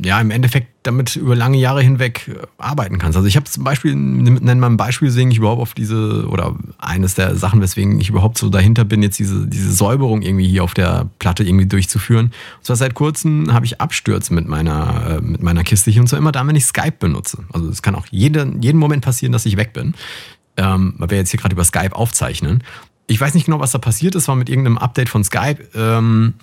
ja 0.04 0.20
im 0.22 0.32
Endeffekt 0.32 0.68
damit 0.84 1.16
über 1.16 1.36
lange 1.36 1.58
Jahre 1.58 1.82
hinweg 1.82 2.30
äh, 2.30 2.46
arbeiten 2.58 3.00
kannst? 3.00 3.18
Also 3.18 3.28
ich 3.28 3.36
habe 3.36 3.46
zum 3.46 3.64
Beispiel, 3.64 3.96
nenn 3.96 4.60
mal 4.60 4.70
ein 4.70 4.78
Beispiel, 4.78 5.08
weswegen 5.08 5.32
ich 5.32 5.38
überhaupt 5.38 5.62
auf 5.62 5.74
diese, 5.74 6.28
oder 6.28 6.56
eines 6.78 7.16
der 7.16 7.36
Sachen, 7.36 7.62
weswegen 7.62 8.00
ich 8.00 8.10
überhaupt 8.10 8.38
so 8.38 8.50
dahinter 8.50 8.86
bin, 8.86 9.02
jetzt 9.02 9.20
diese, 9.20 9.48
diese 9.48 9.72
Säuberung 9.72 10.22
irgendwie 10.22 10.48
hier 10.48 10.64
auf 10.64 10.74
der 10.74 11.10
Platte 11.20 11.44
irgendwie 11.44 11.66
durchzuführen. 11.66 12.28
Und 12.58 12.66
zwar 12.66 12.76
seit 12.76 12.94
kurzem 12.94 13.52
habe 13.54 13.66
ich 13.66 13.82
Abstürze 13.82 14.34
mit 14.34 14.48
meiner, 14.48 15.18
äh, 15.18 15.22
mit 15.22 15.42
meiner 15.42 15.64
Kiste 15.64 15.92
hier 15.92 16.02
und 16.02 16.08
zwar 16.08 16.20
immer 16.20 16.32
dann, 16.32 16.48
wenn 16.48 16.56
ich 16.56 16.66
Skype 16.66 16.96
benutze. 17.00 17.40
Also 17.52 17.68
es 17.70 17.82
kann 17.82 17.96
auch 17.96 18.06
jeden, 18.12 18.62
jeden 18.62 18.80
Moment 18.80 19.04
passieren, 19.04 19.32
dass 19.32 19.46
ich 19.46 19.58
weg 19.58 19.74
bin 19.74 19.96
ähm, 20.58 20.96
weil 20.98 21.10
wir 21.12 21.18
jetzt 21.18 21.32
hier 21.32 21.40
gerade 21.40 21.54
über 21.54 21.64
Skype 21.64 21.96
aufzeichnen. 21.96 22.64
Ich 23.08 23.20
weiß 23.20 23.34
nicht 23.34 23.46
genau, 23.46 23.60
was 23.60 23.72
da 23.72 23.78
passiert 23.80 24.16
ist, 24.16 24.28
war 24.28 24.36
mit 24.36 24.50
irgendeinem 24.50 24.78
Update 24.78 25.10
von 25.10 25.24
Skype, 25.24 25.58
ähm, 25.76 26.36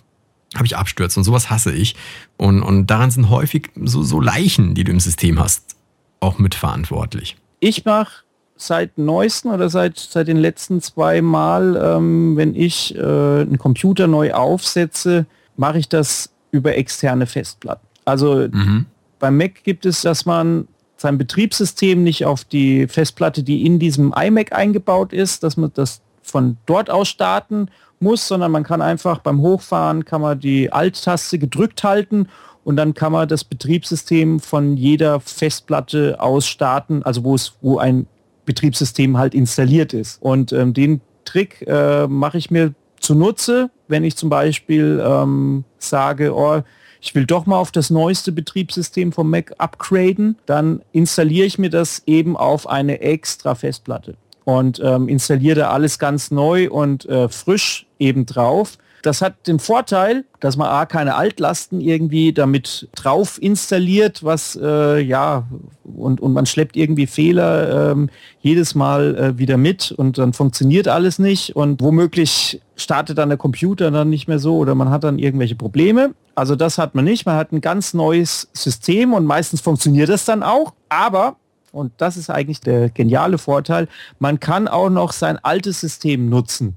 habe 0.54 0.66
ich 0.66 0.76
Abstürze 0.76 1.20
und 1.20 1.24
sowas 1.24 1.50
hasse 1.50 1.72
ich. 1.72 1.96
Und, 2.36 2.62
und 2.62 2.88
daran 2.88 3.10
sind 3.10 3.30
häufig 3.30 3.70
so, 3.82 4.02
so 4.02 4.20
Leichen, 4.20 4.74
die 4.74 4.84
du 4.84 4.92
im 4.92 5.00
System 5.00 5.38
hast, 5.38 5.76
auch 6.18 6.38
mitverantwortlich. 6.38 7.36
Ich 7.60 7.84
mache 7.84 8.24
seit 8.56 8.98
neuesten 8.98 9.48
oder 9.48 9.70
seit, 9.70 9.98
seit 9.98 10.28
den 10.28 10.36
letzten 10.36 10.80
zwei 10.80 11.22
Mal, 11.22 11.80
ähm, 11.82 12.36
wenn 12.36 12.54
ich 12.54 12.94
äh, 12.94 13.00
einen 13.00 13.58
Computer 13.58 14.06
neu 14.06 14.34
aufsetze, 14.34 15.26
mache 15.56 15.78
ich 15.78 15.88
das 15.88 16.30
über 16.50 16.76
externe 16.76 17.26
Festplatten. 17.26 17.86
Also 18.04 18.48
mhm. 18.50 18.86
beim 19.18 19.36
Mac 19.36 19.62
gibt 19.64 19.86
es, 19.86 20.02
dass 20.02 20.26
man 20.26 20.68
sein 21.00 21.16
Betriebssystem 21.16 22.02
nicht 22.02 22.26
auf 22.26 22.44
die 22.44 22.86
Festplatte, 22.86 23.42
die 23.42 23.64
in 23.64 23.78
diesem 23.78 24.12
iMac 24.12 24.52
eingebaut 24.52 25.14
ist, 25.14 25.42
dass 25.42 25.56
man 25.56 25.70
das 25.72 26.02
von 26.20 26.58
dort 26.66 26.90
aus 26.90 27.08
starten 27.08 27.68
muss, 28.00 28.28
sondern 28.28 28.52
man 28.52 28.64
kann 28.64 28.82
einfach 28.82 29.20
beim 29.20 29.40
Hochfahren 29.40 30.04
kann 30.04 30.20
man 30.20 30.38
die 30.38 30.70
Alt-Taste 30.70 31.38
gedrückt 31.38 31.84
halten 31.84 32.28
und 32.64 32.76
dann 32.76 32.92
kann 32.92 33.12
man 33.12 33.26
das 33.26 33.44
Betriebssystem 33.44 34.40
von 34.40 34.76
jeder 34.76 35.20
Festplatte 35.20 36.20
aus 36.20 36.46
starten, 36.46 37.02
also 37.02 37.24
wo 37.24 37.34
es, 37.34 37.54
wo 37.62 37.78
ein 37.78 38.06
Betriebssystem 38.44 39.16
halt 39.16 39.34
installiert 39.34 39.94
ist. 39.94 40.20
Und 40.20 40.52
ähm, 40.52 40.74
den 40.74 41.00
Trick 41.24 41.64
äh, 41.66 42.06
mache 42.08 42.36
ich 42.36 42.50
mir 42.50 42.74
zunutze, 42.98 43.70
wenn 43.88 44.04
ich 44.04 44.16
zum 44.16 44.28
Beispiel 44.28 45.02
ähm, 45.02 45.64
sage, 45.78 46.34
oh, 46.34 46.60
ich 47.00 47.14
will 47.14 47.26
doch 47.26 47.46
mal 47.46 47.58
auf 47.58 47.72
das 47.72 47.90
neueste 47.90 48.32
Betriebssystem 48.32 49.12
vom 49.12 49.30
Mac 49.30 49.54
upgraden, 49.58 50.36
dann 50.46 50.82
installiere 50.92 51.46
ich 51.46 51.58
mir 51.58 51.70
das 51.70 52.02
eben 52.06 52.36
auf 52.36 52.68
eine 52.68 53.00
extra 53.00 53.54
Festplatte 53.54 54.16
und 54.44 54.80
ähm, 54.82 55.08
installiere 55.08 55.60
da 55.60 55.70
alles 55.70 55.98
ganz 55.98 56.30
neu 56.30 56.70
und 56.70 57.06
äh, 57.06 57.28
frisch 57.28 57.86
eben 57.98 58.26
drauf. 58.26 58.78
Das 59.02 59.22
hat 59.22 59.46
den 59.46 59.58
Vorteil, 59.58 60.24
dass 60.40 60.56
man 60.56 60.68
A, 60.68 60.84
keine 60.84 61.14
Altlasten 61.14 61.80
irgendwie 61.80 62.32
damit 62.32 62.88
drauf 62.94 63.40
installiert, 63.40 64.22
was 64.22 64.58
äh, 64.60 65.00
ja, 65.00 65.46
und, 65.84 66.20
und 66.20 66.32
man 66.32 66.46
schleppt 66.46 66.76
irgendwie 66.76 67.06
Fehler 67.06 67.92
ähm, 67.92 68.10
jedes 68.40 68.74
Mal 68.74 69.16
äh, 69.16 69.38
wieder 69.38 69.56
mit 69.56 69.92
und 69.92 70.18
dann 70.18 70.32
funktioniert 70.32 70.88
alles 70.88 71.18
nicht 71.18 71.56
und 71.56 71.80
womöglich 71.80 72.60
startet 72.76 73.18
dann 73.18 73.28
der 73.28 73.38
Computer 73.38 73.90
dann 73.90 74.10
nicht 74.10 74.28
mehr 74.28 74.38
so 74.38 74.56
oder 74.56 74.74
man 74.74 74.90
hat 74.90 75.04
dann 75.04 75.18
irgendwelche 75.18 75.56
Probleme. 75.56 76.14
Also 76.34 76.56
das 76.56 76.78
hat 76.78 76.94
man 76.94 77.04
nicht. 77.04 77.26
Man 77.26 77.36
hat 77.36 77.52
ein 77.52 77.60
ganz 77.60 77.94
neues 77.94 78.48
System 78.52 79.12
und 79.12 79.26
meistens 79.26 79.60
funktioniert 79.60 80.08
das 80.08 80.24
dann 80.24 80.42
auch. 80.42 80.72
Aber, 80.88 81.36
und 81.72 81.92
das 81.98 82.16
ist 82.16 82.30
eigentlich 82.30 82.60
der 82.60 82.88
geniale 82.88 83.38
Vorteil, 83.38 83.88
man 84.18 84.40
kann 84.40 84.68
auch 84.68 84.90
noch 84.90 85.12
sein 85.12 85.38
altes 85.42 85.80
System 85.80 86.28
nutzen. 86.28 86.76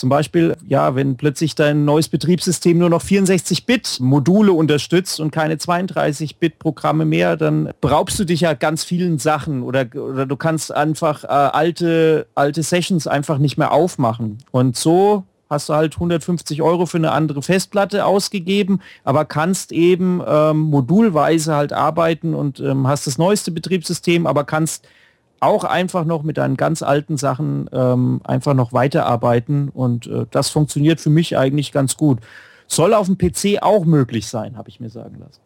Zum 0.00 0.08
Beispiel, 0.08 0.56
ja, 0.66 0.94
wenn 0.94 1.18
plötzlich 1.18 1.54
dein 1.54 1.84
neues 1.84 2.08
Betriebssystem 2.08 2.78
nur 2.78 2.88
noch 2.88 3.02
64-Bit-Module 3.02 4.50
unterstützt 4.50 5.20
und 5.20 5.30
keine 5.30 5.56
32-Bit-Programme 5.56 7.04
mehr, 7.04 7.36
dann 7.36 7.68
beraubst 7.82 8.18
du 8.18 8.24
dich 8.24 8.40
ja 8.40 8.54
ganz 8.54 8.82
vielen 8.82 9.18
Sachen 9.18 9.62
oder, 9.62 9.84
oder 9.94 10.24
du 10.24 10.36
kannst 10.38 10.74
einfach 10.74 11.24
äh, 11.24 11.26
alte, 11.26 12.26
alte 12.34 12.62
Sessions 12.62 13.06
einfach 13.06 13.36
nicht 13.36 13.58
mehr 13.58 13.72
aufmachen. 13.72 14.38
Und 14.52 14.74
so 14.74 15.24
hast 15.50 15.68
du 15.68 15.74
halt 15.74 15.96
150 15.96 16.62
Euro 16.62 16.86
für 16.86 16.96
eine 16.96 17.12
andere 17.12 17.42
Festplatte 17.42 18.06
ausgegeben, 18.06 18.80
aber 19.04 19.26
kannst 19.26 19.70
eben 19.70 20.22
ähm, 20.26 20.60
modulweise 20.60 21.54
halt 21.54 21.74
arbeiten 21.74 22.34
und 22.34 22.58
ähm, 22.60 22.88
hast 22.88 23.06
das 23.06 23.18
neueste 23.18 23.50
Betriebssystem, 23.50 24.26
aber 24.26 24.44
kannst 24.44 24.88
auch 25.40 25.64
einfach 25.64 26.04
noch 26.04 26.22
mit 26.22 26.36
deinen 26.36 26.56
ganz 26.56 26.82
alten 26.82 27.16
Sachen 27.16 27.68
ähm, 27.72 28.20
einfach 28.24 28.54
noch 28.54 28.72
weiterarbeiten 28.72 29.70
und 29.70 30.06
äh, 30.06 30.26
das 30.30 30.50
funktioniert 30.50 31.00
für 31.00 31.10
mich 31.10 31.36
eigentlich 31.36 31.72
ganz 31.72 31.96
gut. 31.96 32.20
Soll 32.66 32.94
auf 32.94 33.06
dem 33.06 33.18
PC 33.18 33.62
auch 33.62 33.84
möglich 33.84 34.28
sein, 34.28 34.56
habe 34.56 34.68
ich 34.68 34.78
mir 34.78 34.90
sagen 34.90 35.18
lassen. 35.18 35.40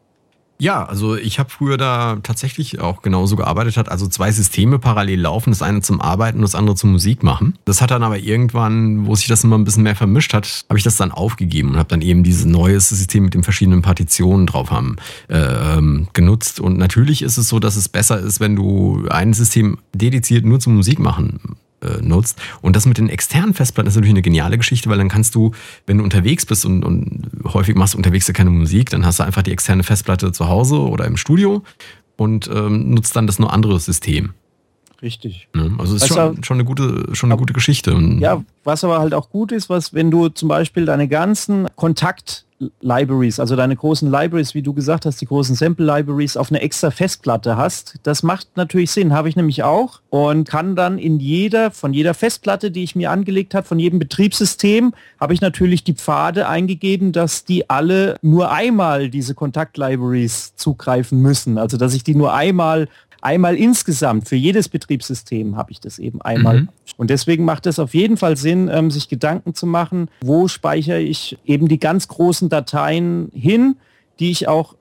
Ja, 0.59 0.85
also 0.85 1.17
ich 1.17 1.39
habe 1.39 1.51
früher 1.51 1.77
da 1.77 2.19
tatsächlich 2.23 2.81
auch 2.81 3.03
genauso 3.03 3.35
gearbeitet, 3.35 3.77
hat 3.77 3.89
also 3.89 4.07
zwei 4.07 4.31
Systeme 4.31 4.79
parallel 4.79 5.21
laufen, 5.21 5.51
das 5.51 5.63
eine 5.63 5.81
zum 5.83 6.01
Arbeiten 6.01 6.39
und 6.39 6.43
das 6.43 6.55
andere 6.55 6.77
zum 6.77 6.93
Musik 6.93 7.23
machen. 7.23 7.59
Das 7.65 7.83
hat 7.83 7.91
dann 7.91 8.05
aber 8.05 8.19
irgendwann, 8.19 9.07
wo 9.07 9.15
sich 9.17 9.27
das 9.27 9.43
immer 9.43 9.59
ein 9.59 9.65
bisschen 9.65 9.83
mehr 9.83 9.97
vermischt 9.97 10.33
hat, 10.33 10.65
habe 10.69 10.79
ich 10.79 10.85
das 10.85 10.97
dann 10.97 11.11
aufgegeben 11.11 11.71
und 11.71 11.77
habe 11.77 11.89
dann 11.89 12.03
eben 12.03 12.23
dieses 12.23 12.45
neue 12.45 12.79
System 12.79 13.25
mit 13.25 13.35
den 13.35 13.43
verschiedenen 13.43 13.83
Partitionen 13.83 14.47
drauf 14.47 14.71
haben 14.71 14.97
äh, 15.29 15.39
ähm, 15.39 16.09
genutzt. 16.13 16.61
Und 16.61 16.79
natürlich 16.79 17.23
ist 17.23 17.37
es 17.37 17.49
so, 17.49 17.59
dass 17.59 17.75
es 17.75 17.89
besser 17.89 18.21
ist, 18.21 18.39
wenn 18.39 18.55
du 18.55 19.07
ein 19.11 19.33
System 19.33 19.79
dediziert 19.93 20.45
nur 20.45 20.61
zum 20.61 20.77
Musik 20.77 21.01
machen 21.01 21.57
äh, 21.85 22.03
nutzt. 22.03 22.41
Und 22.63 22.77
das 22.77 22.87
mit 22.87 22.99
den 22.99 23.09
externen 23.09 23.55
Festplatten 23.55 23.89
ist 23.89 23.95
natürlich 23.95 24.15
eine 24.15 24.23
geniale 24.23 24.59
Geschichte, 24.59 24.89
weil 24.91 24.99
dann 24.99 25.09
kannst 25.09 25.35
du, 25.35 25.53
wenn 25.87 25.99
du 25.99 26.05
unterwegs 26.05 26.47
bist 26.47 26.65
und, 26.65 26.85
und 26.85 27.31
häufig 27.53 27.77
machst 27.77 27.95
du 27.95 27.99
unterwegs 27.99 28.27
ja 28.27 28.35
keine 28.35 28.51
Musik, 28.51 28.91
dann 28.91 29.05
hast 29.05 29.19
du 29.19 29.25
einfach 29.25 29.43
die 29.43 29.53
externe 29.53 29.83
Festplatte 29.83 30.33
zu 30.33 30.49
Hause 30.49 30.81
oder 30.81 31.05
im 31.07 31.17
Studio 31.17 31.63
und 32.17 32.49
ähm, 32.53 32.91
nutzt 32.95 33.17
dann 33.17 33.27
das 33.27 33.39
nur 33.39 33.53
andere 33.53 33.79
System. 33.81 34.35
Richtig. 35.03 35.49
Ne? 35.53 35.75
Also 35.79 35.97
es 35.97 36.03
ist 36.03 36.09
schon, 36.09 36.43
schon, 36.43 36.57
eine 36.57 36.65
gute, 36.65 37.15
schon 37.15 37.31
eine 37.31 37.39
gute 37.39 37.53
Geschichte. 37.53 37.95
Ja, 38.21 38.43
was 38.65 38.85
aber 38.85 39.01
halt 39.01 39.13
auch 39.13 39.29
gut 39.29 39.53
ist, 39.53 39.69
was, 39.69 39.93
wenn 39.93 40.11
du 40.11 40.29
zum 40.31 40.49
Beispiel 40.49 40.87
deine 40.87 41.09
ganzen 41.09 41.69
Kontakt 41.77 42.47
Libraries, 42.81 43.41
also 43.41 43.57
deine 43.57 43.77
großen 43.77 44.11
Libraries, 44.11 44.55
wie 44.55 44.63
du 44.63 44.73
gesagt 44.73 45.07
hast, 45.07 45.21
die 45.21 45.27
großen 45.27 45.55
Sample 45.55 45.85
Libraries 45.85 46.37
auf 46.37 46.51
eine 46.51 46.61
extra 46.61 46.91
Festplatte 46.91 47.57
hast. 47.57 47.97
Das 48.03 48.23
macht 48.23 48.57
natürlich 48.57 48.91
Sinn, 48.91 49.13
habe 49.13 49.29
ich 49.29 49.37
nämlich 49.37 49.63
auch 49.63 50.01
und 50.11 50.49
kann 50.49 50.77
dann 50.77 50.99
in 50.99 51.21
jeder, 51.21 51.71
von 51.71 51.93
jeder 51.93 52.15
Festplatte, 52.15 52.71
die 52.71 52.85
ich 52.85 52.97
mir 52.97 53.11
angelegt 53.11 53.55
habe, 53.55 53.67
von 53.67 53.79
jedem 53.79 53.99
Betriebssystem, 53.99 54.95
habe 55.21 55.35
ich 55.35 55.41
natürlich 55.41 55.85
die 55.85 55.95
Pfade 55.95 56.49
eingegeben, 56.49 57.13
dass 57.13 57.45
die 57.45 57.69
alle 57.71 58.17
nur 58.23 58.53
einmal 58.53 59.09
diese 59.11 59.35
Kontakt-Libraries 59.35 60.55
zugreifen 60.57 61.21
müssen. 61.21 61.59
Also 61.59 61.77
dass 61.77 61.95
ich 61.95 62.05
die 62.05 62.15
nur 62.15 62.35
einmal 62.35 62.89
einmal 63.25 63.57
insgesamt, 63.57 64.29
für 64.29 64.37
jedes 64.37 64.69
Betriebssystem 64.69 65.57
habe 65.57 65.73
ich 65.73 65.81
das 65.81 65.99
eben 65.99 66.21
einmal. 66.23 66.63
Mhm. 66.63 66.69
Und 66.97 67.11
deswegen 67.11 67.45
macht 67.45 67.67
es 67.67 67.79
auf 67.79 67.95
jeden 67.95 68.17
Fall 68.17 68.37
Sinn, 68.37 68.69
ähm, 68.73 68.91
sich 68.91 69.09
Gedanken 69.09 69.55
zu 69.55 69.67
machen, 69.67 70.09
wo 70.23 70.47
speichere 70.47 71.01
ich 71.01 71.39
eben 71.45 71.69
die 71.69 71.81
ganz 71.81 72.09
großen 72.09 72.49
Dateien 72.49 73.31
hin, 73.35 73.77
die 74.21 74.31
ich 74.31 74.47
auch 74.47 74.77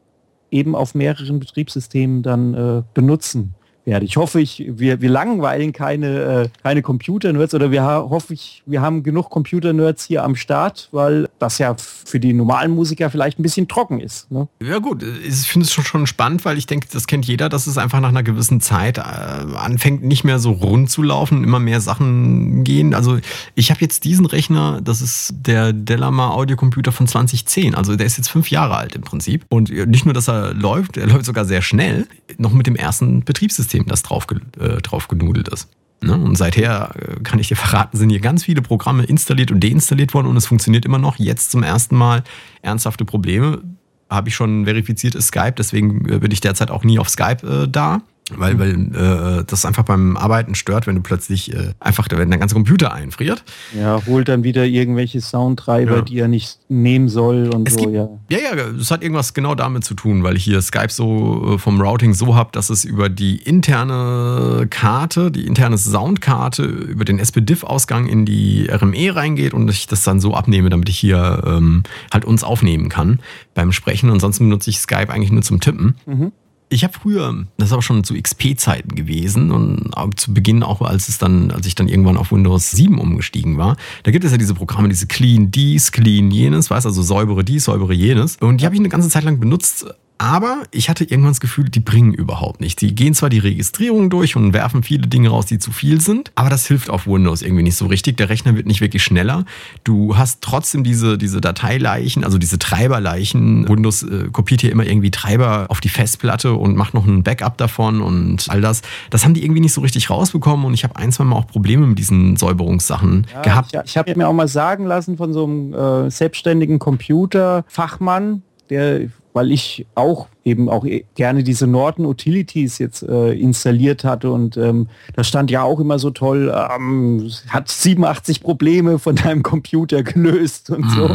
eben 0.52 0.76
auf 0.76 0.94
mehreren 0.94 1.40
Betriebssystemen 1.40 2.22
dann 2.22 2.54
äh, 2.54 2.84
benutzen 2.94 3.56
werde. 3.86 4.06
Ich 4.06 4.18
hoffe, 4.18 4.42
ich, 4.42 4.63
wir, 4.68 5.02
wir 5.02 5.10
langweilen 5.10 5.74
keine, 5.74 6.44
äh, 6.44 6.50
keine 6.62 6.82
Computer-Nerds 6.82 7.54
oder 7.54 7.72
wir 7.72 7.84
hoffe 7.84 8.34
ich, 8.34 8.63
wir 8.66 8.82
haben 8.82 9.04
genug 9.04 9.30
Computer-Nerds 9.30 10.06
hier 10.06 10.24
am 10.24 10.36
Start, 10.36 10.90
weil 10.92 11.28
das 11.40 11.58
ja 11.58 11.75
für 11.78 12.20
die 12.20 12.34
normalen 12.34 12.72
Musiker 12.72 13.10
vielleicht 13.10 13.40
ein 13.40 13.44
bisschen 13.44 13.68
trocken 13.68 14.00
ist. 14.00 14.32
Ne? 14.32 14.48
Ja 14.62 14.80
gut, 14.80 15.04
ich 15.04 15.36
finde 15.48 15.66
es 15.66 15.74
schon, 15.74 15.84
schon 15.84 16.08
spannend, 16.08 16.46
weil 16.46 16.58
ich 16.58 16.66
denke, 16.66 16.88
das 16.92 17.08
kennt 17.08 17.25
jeder, 17.25 17.50
dass 17.50 17.68
es 17.68 17.78
einfach 17.78 18.00
nach 18.00 18.10
einer 18.10 18.24
gewissen 18.24 18.62
Zeit 18.62 18.98
äh, 18.98 19.02
anfängt, 19.02 20.04
nicht 20.04 20.24
mehr 20.24 20.40
so 20.40 20.52
rund 20.52 20.90
zu 20.90 21.04
laufen, 21.04 21.44
immer 21.44 21.60
mehr 21.60 21.82
Sachen 21.82 22.63
gehen. 22.63 22.94
Also 22.94 23.20
ich 23.56 23.70
habe 23.70 23.82
jetzt 23.82 24.06
diesen 24.06 24.25
Rechner, 24.25 24.80
das 24.82 25.02
ist 25.02 25.34
der 25.46 25.74
Delamar 25.74 26.34
Audiocomputer 26.34 26.92
von 26.92 27.08
2010, 27.08 27.75
also 27.75 27.96
der 27.96 28.06
ist 28.06 28.18
jetzt 28.18 28.30
fünf 28.30 28.50
Jahre 28.50 28.78
alt 28.78 28.96
im 28.96 29.02
Prinzip. 29.02 29.46
Und 29.50 29.70
nicht 29.70 30.06
nur, 30.06 30.13
dass 30.13 30.30
er 30.30 30.54
läuft, 30.54 30.98
er 30.98 31.08
läuft 31.08 31.25
sogar 31.25 31.46
sehr 31.46 31.62
schnell, 31.62 32.08
noch 32.38 32.54
mit 32.54 32.68
dem 32.68 32.75
ersten 32.75 33.24
Betriebssystem 33.24 33.73
Betriebssystem, 33.74 33.86
das 33.88 34.03
drauf, 34.03 34.27
äh, 34.60 34.82
drauf 34.82 35.08
genudelt 35.08 35.48
ist. 35.48 35.70
Ne? 36.01 36.13
Und 36.13 36.38
seither 36.38 36.92
äh, 36.96 37.20
kann 37.24 37.39
ich 37.39 37.48
dir 37.48 37.56
verraten, 37.56 37.98
sind 37.98 38.10
hier 38.10 38.20
ganz 38.20 38.44
viele 38.44 38.62
Programme 38.62 39.03
installiert 39.03 39.51
und 39.51 39.63
deinstalliert 39.63 40.13
worden 40.13 40.27
und 40.27 40.38
es 40.38 40.46
funktioniert 40.46 40.86
immer 40.86 40.98
noch. 40.98 41.18
Jetzt 41.18 41.51
zum 41.51 41.63
ersten 41.63 41.96
Mal 41.96 42.24
ernsthafte 42.62 43.06
Probleme. 43.06 43.62
Habe 44.10 44.30
ich 44.30 44.36
schon 44.36 44.65
verifiziert, 44.65 45.15
ist 45.15 45.27
Skype, 45.27 45.53
deswegen 45.58 46.08
äh, 46.10 46.20
bin 46.20 46.32
ich 46.32 46.42
derzeit 46.42 46.72
auch 46.72 46.84
nie 46.84 47.00
auf 47.00 47.10
Skype 47.10 47.48
äh, 47.48 47.68
da. 47.68 48.01
Weil, 48.32 48.58
weil 48.58 48.72
äh, 48.96 49.44
das 49.46 49.65
einfach 49.65 49.84
beim 49.84 50.15
Arbeiten 50.15 50.56
stört, 50.56 50.88
wenn 50.88 50.96
du 50.96 51.01
plötzlich 51.01 51.53
äh, 51.53 51.74
einfach, 51.81 52.07
wenn 52.09 52.29
der 52.29 52.40
ganze 52.40 52.55
Computer 52.55 52.94
einfriert. 52.94 53.44
Ja, 53.77 54.01
holt 54.05 54.29
dann 54.29 54.46
wieder 54.46 54.66
irgendwelche 54.66 55.20
Soundtreiber, 55.20 55.98
ja. 55.98 56.01
die 56.01 56.20
er 56.20 56.29
nicht 56.29 56.57
nehmen 56.70 57.09
soll 57.09 57.50
und 57.53 57.68
es 57.68 57.74
so, 57.74 57.81
gibt, 57.81 57.94
ja. 57.94 58.07
Ja, 58.29 58.38
ja, 58.40 58.72
das 58.72 58.92
hat 58.92 59.03
irgendwas 59.03 59.33
genau 59.33 59.55
damit 59.55 59.83
zu 59.83 59.94
tun, 59.94 60.24
weil 60.24 60.38
ich 60.38 60.46
hier 60.46 60.62
Skype 60.62 60.90
so 60.90 61.55
äh, 61.55 61.57
vom 61.57 61.81
Routing 61.81 62.14
so 62.14 62.33
habe, 62.33 62.50
dass 62.53 62.70
es 62.70 62.86
über 62.86 63.09
die 63.09 63.38
interne 63.38 64.68
Karte, 64.70 65.29
die 65.29 65.46
interne 65.46 65.77
Soundkarte, 65.77 66.64
über 66.64 67.03
den 67.03 67.20
SPDIF-Ausgang 67.20 68.07
in 68.07 68.25
die 68.25 68.70
RME 68.72 69.16
reingeht 69.16 69.53
und 69.53 69.70
ich 69.70 69.88
das 69.88 70.03
dann 70.03 70.22
so 70.22 70.33
abnehme, 70.33 70.70
damit 70.70 70.88
ich 70.88 70.98
hier 70.98 71.44
ähm, 71.46 71.83
halt 72.14 72.24
uns 72.24 72.46
aufnehmen 72.46 72.88
kann 72.88 73.20
beim 73.53 73.74
Sprechen. 73.74 74.09
Ansonsten 74.09 74.46
benutze 74.46 74.70
ich 74.70 74.79
Skype 74.79 75.09
eigentlich 75.09 75.31
nur 75.31 75.42
zum 75.42 75.59
Tippen. 75.59 75.96
Mhm. 76.05 76.31
Ich 76.74 76.83
habe 76.83 76.94
früher, 76.94 77.46
das 77.57 77.68
ist 77.68 77.74
aber 77.74 77.83
schon 77.83 78.03
zu 78.03 78.16
XP-Zeiten 78.16 78.96
gewesen 78.96 79.51
und 79.51 80.20
zu 80.20 80.33
Beginn 80.33 80.64
auch, 80.64 80.81
als 80.81 81.07
es 81.07 81.20
dann, 81.20 81.51
als 81.51 81.68
ich 81.68 81.75
dann 81.75 81.88
irgendwann 81.88 82.18
auf 82.18 82.31
Windows 82.31 82.72
7 82.72 82.98
umgestiegen 82.98 83.59
war, 83.59 83.77
da 84.01 84.09
gibt 84.09 84.25
es 84.25 84.31
ja 84.31 84.40
diese 84.40 84.55
Programme, 84.55 84.90
diese 84.90 85.05
Clean 85.05 85.51
dies, 85.51 85.92
Clean 85.92 86.31
jenes, 86.31 86.72
weißt 86.72 86.88
also 86.88 87.03
säubere 87.03 87.44
dies, 87.44 87.66
säubere 87.66 87.94
jenes. 87.94 88.38
Und 88.38 88.59
die 88.59 88.66
habe 88.66 88.74
ich 88.74 88.81
eine 88.81 88.90
ganze 88.90 89.09
Zeit 89.09 89.24
lang 89.24 89.40
benutzt, 89.40 89.86
aber 90.24 90.64
ich 90.72 90.88
hatte 90.88 91.03
irgendwann 91.03 91.31
das 91.31 91.42
Gefühl, 91.42 91.66
die 91.66 91.81
bringen 91.81 92.14
überhaupt 92.14 92.62
nichts. 92.62 92.79
Die 92.79 92.96
gehen 92.96 93.14
zwar 93.14 93.29
die 93.29 93.40
Registrierung 93.40 94.09
durch 94.09 94.38
und 94.38 94.53
werfen 94.53 94.81
viele 94.81 95.05
Dinge 95.05 95.27
raus, 95.27 95.48
die 95.48 95.59
zu 95.59 95.74
viel 95.74 96.00
sind, 96.00 96.31
aber 96.36 96.50
das 96.50 96.66
hilft 96.66 96.90
auf 96.90 97.05
Windows 97.05 97.42
irgendwie 97.42 97.64
nicht 97.64 97.75
so 97.75 97.88
richtig. 97.88 98.16
Der 98.16 98.29
Rechner 98.29 98.55
wird 98.55 98.66
nicht 98.66 98.79
wirklich 98.79 99.03
schneller. 99.03 99.44
Du 99.83 100.16
hast 100.16 100.40
trotzdem 100.40 100.86
diese, 100.86 101.18
diese 101.18 101.42
Dateileichen, 101.42 102.24
also 102.24 102.38
diese 102.38 102.57
Treiberleichen. 102.57 103.68
Windows 103.68 104.03
äh, 104.03 104.29
kopiert 104.31 104.62
hier 104.62 104.72
immer 104.72 104.86
irgendwie 104.86 105.12
Treiber 105.12 105.66
auf 105.68 105.81
die 105.81 105.90
Festplatte 105.90 106.53
und 106.53 106.77
macht 106.77 106.94
noch 106.94 107.05
ein 107.05 107.24
Backup 107.24 107.57
davon 107.57 108.01
und 108.01 108.46
all 108.48 108.62
das. 108.62 108.81
Das 109.09 109.25
haben 109.25 109.33
die 109.33 109.44
irgendwie 109.44 109.59
nicht 109.59 109.74
so 109.74 109.81
richtig 109.81 110.09
rausbekommen 110.09 110.66
und 110.66 110.74
ich 110.74 110.86
habe 110.86 110.96
ein, 110.96 111.12
zwei 111.12 111.25
Mal 111.25 111.36
auch 111.36 111.48
Probleme 111.48 111.86
mit 111.86 112.00
diesen 112.00 112.38
Säuberungssachen 112.38 113.27
ja, 113.33 113.42
gehabt. 113.42 113.72
Ich, 113.74 113.81
ich 113.83 113.98
habe 113.98 114.16
mir 114.16 114.29
auch 114.29 114.33
mal 114.33 114.48
sagen 114.48 114.86
lassen 114.86 115.18
von 115.18 115.33
so 115.33 115.44
einem 115.44 115.74
äh, 115.74 116.09
selbstständigen 116.09 116.79
Computerfachmann, 116.79 118.42
der 118.70 119.09
weil 119.33 119.51
ich 119.51 119.85
auch 119.96 120.27
eben 120.43 120.69
auch 120.69 120.85
gerne 121.15 121.43
diese 121.43 121.67
Norton 121.67 122.05
Utilities 122.05 122.77
jetzt 122.77 123.03
äh, 123.03 123.33
installiert 123.33 124.03
hatte 124.03 124.31
und 124.31 124.57
ähm, 124.57 124.87
da 125.15 125.24
stand 125.24 125.51
ja 125.51 125.63
auch 125.63 125.79
immer 125.79 126.00
so 126.00 126.11
toll, 126.11 126.53
ähm, 126.53 127.29
hat 127.50 127.69
87 127.69 128.41
Probleme 128.41 129.00
von 129.00 129.15
deinem 129.15 129.43
Computer 129.43 130.03
gelöst 130.03 130.69
und 130.69 130.85
mhm. 130.85 130.89
so. 130.89 131.09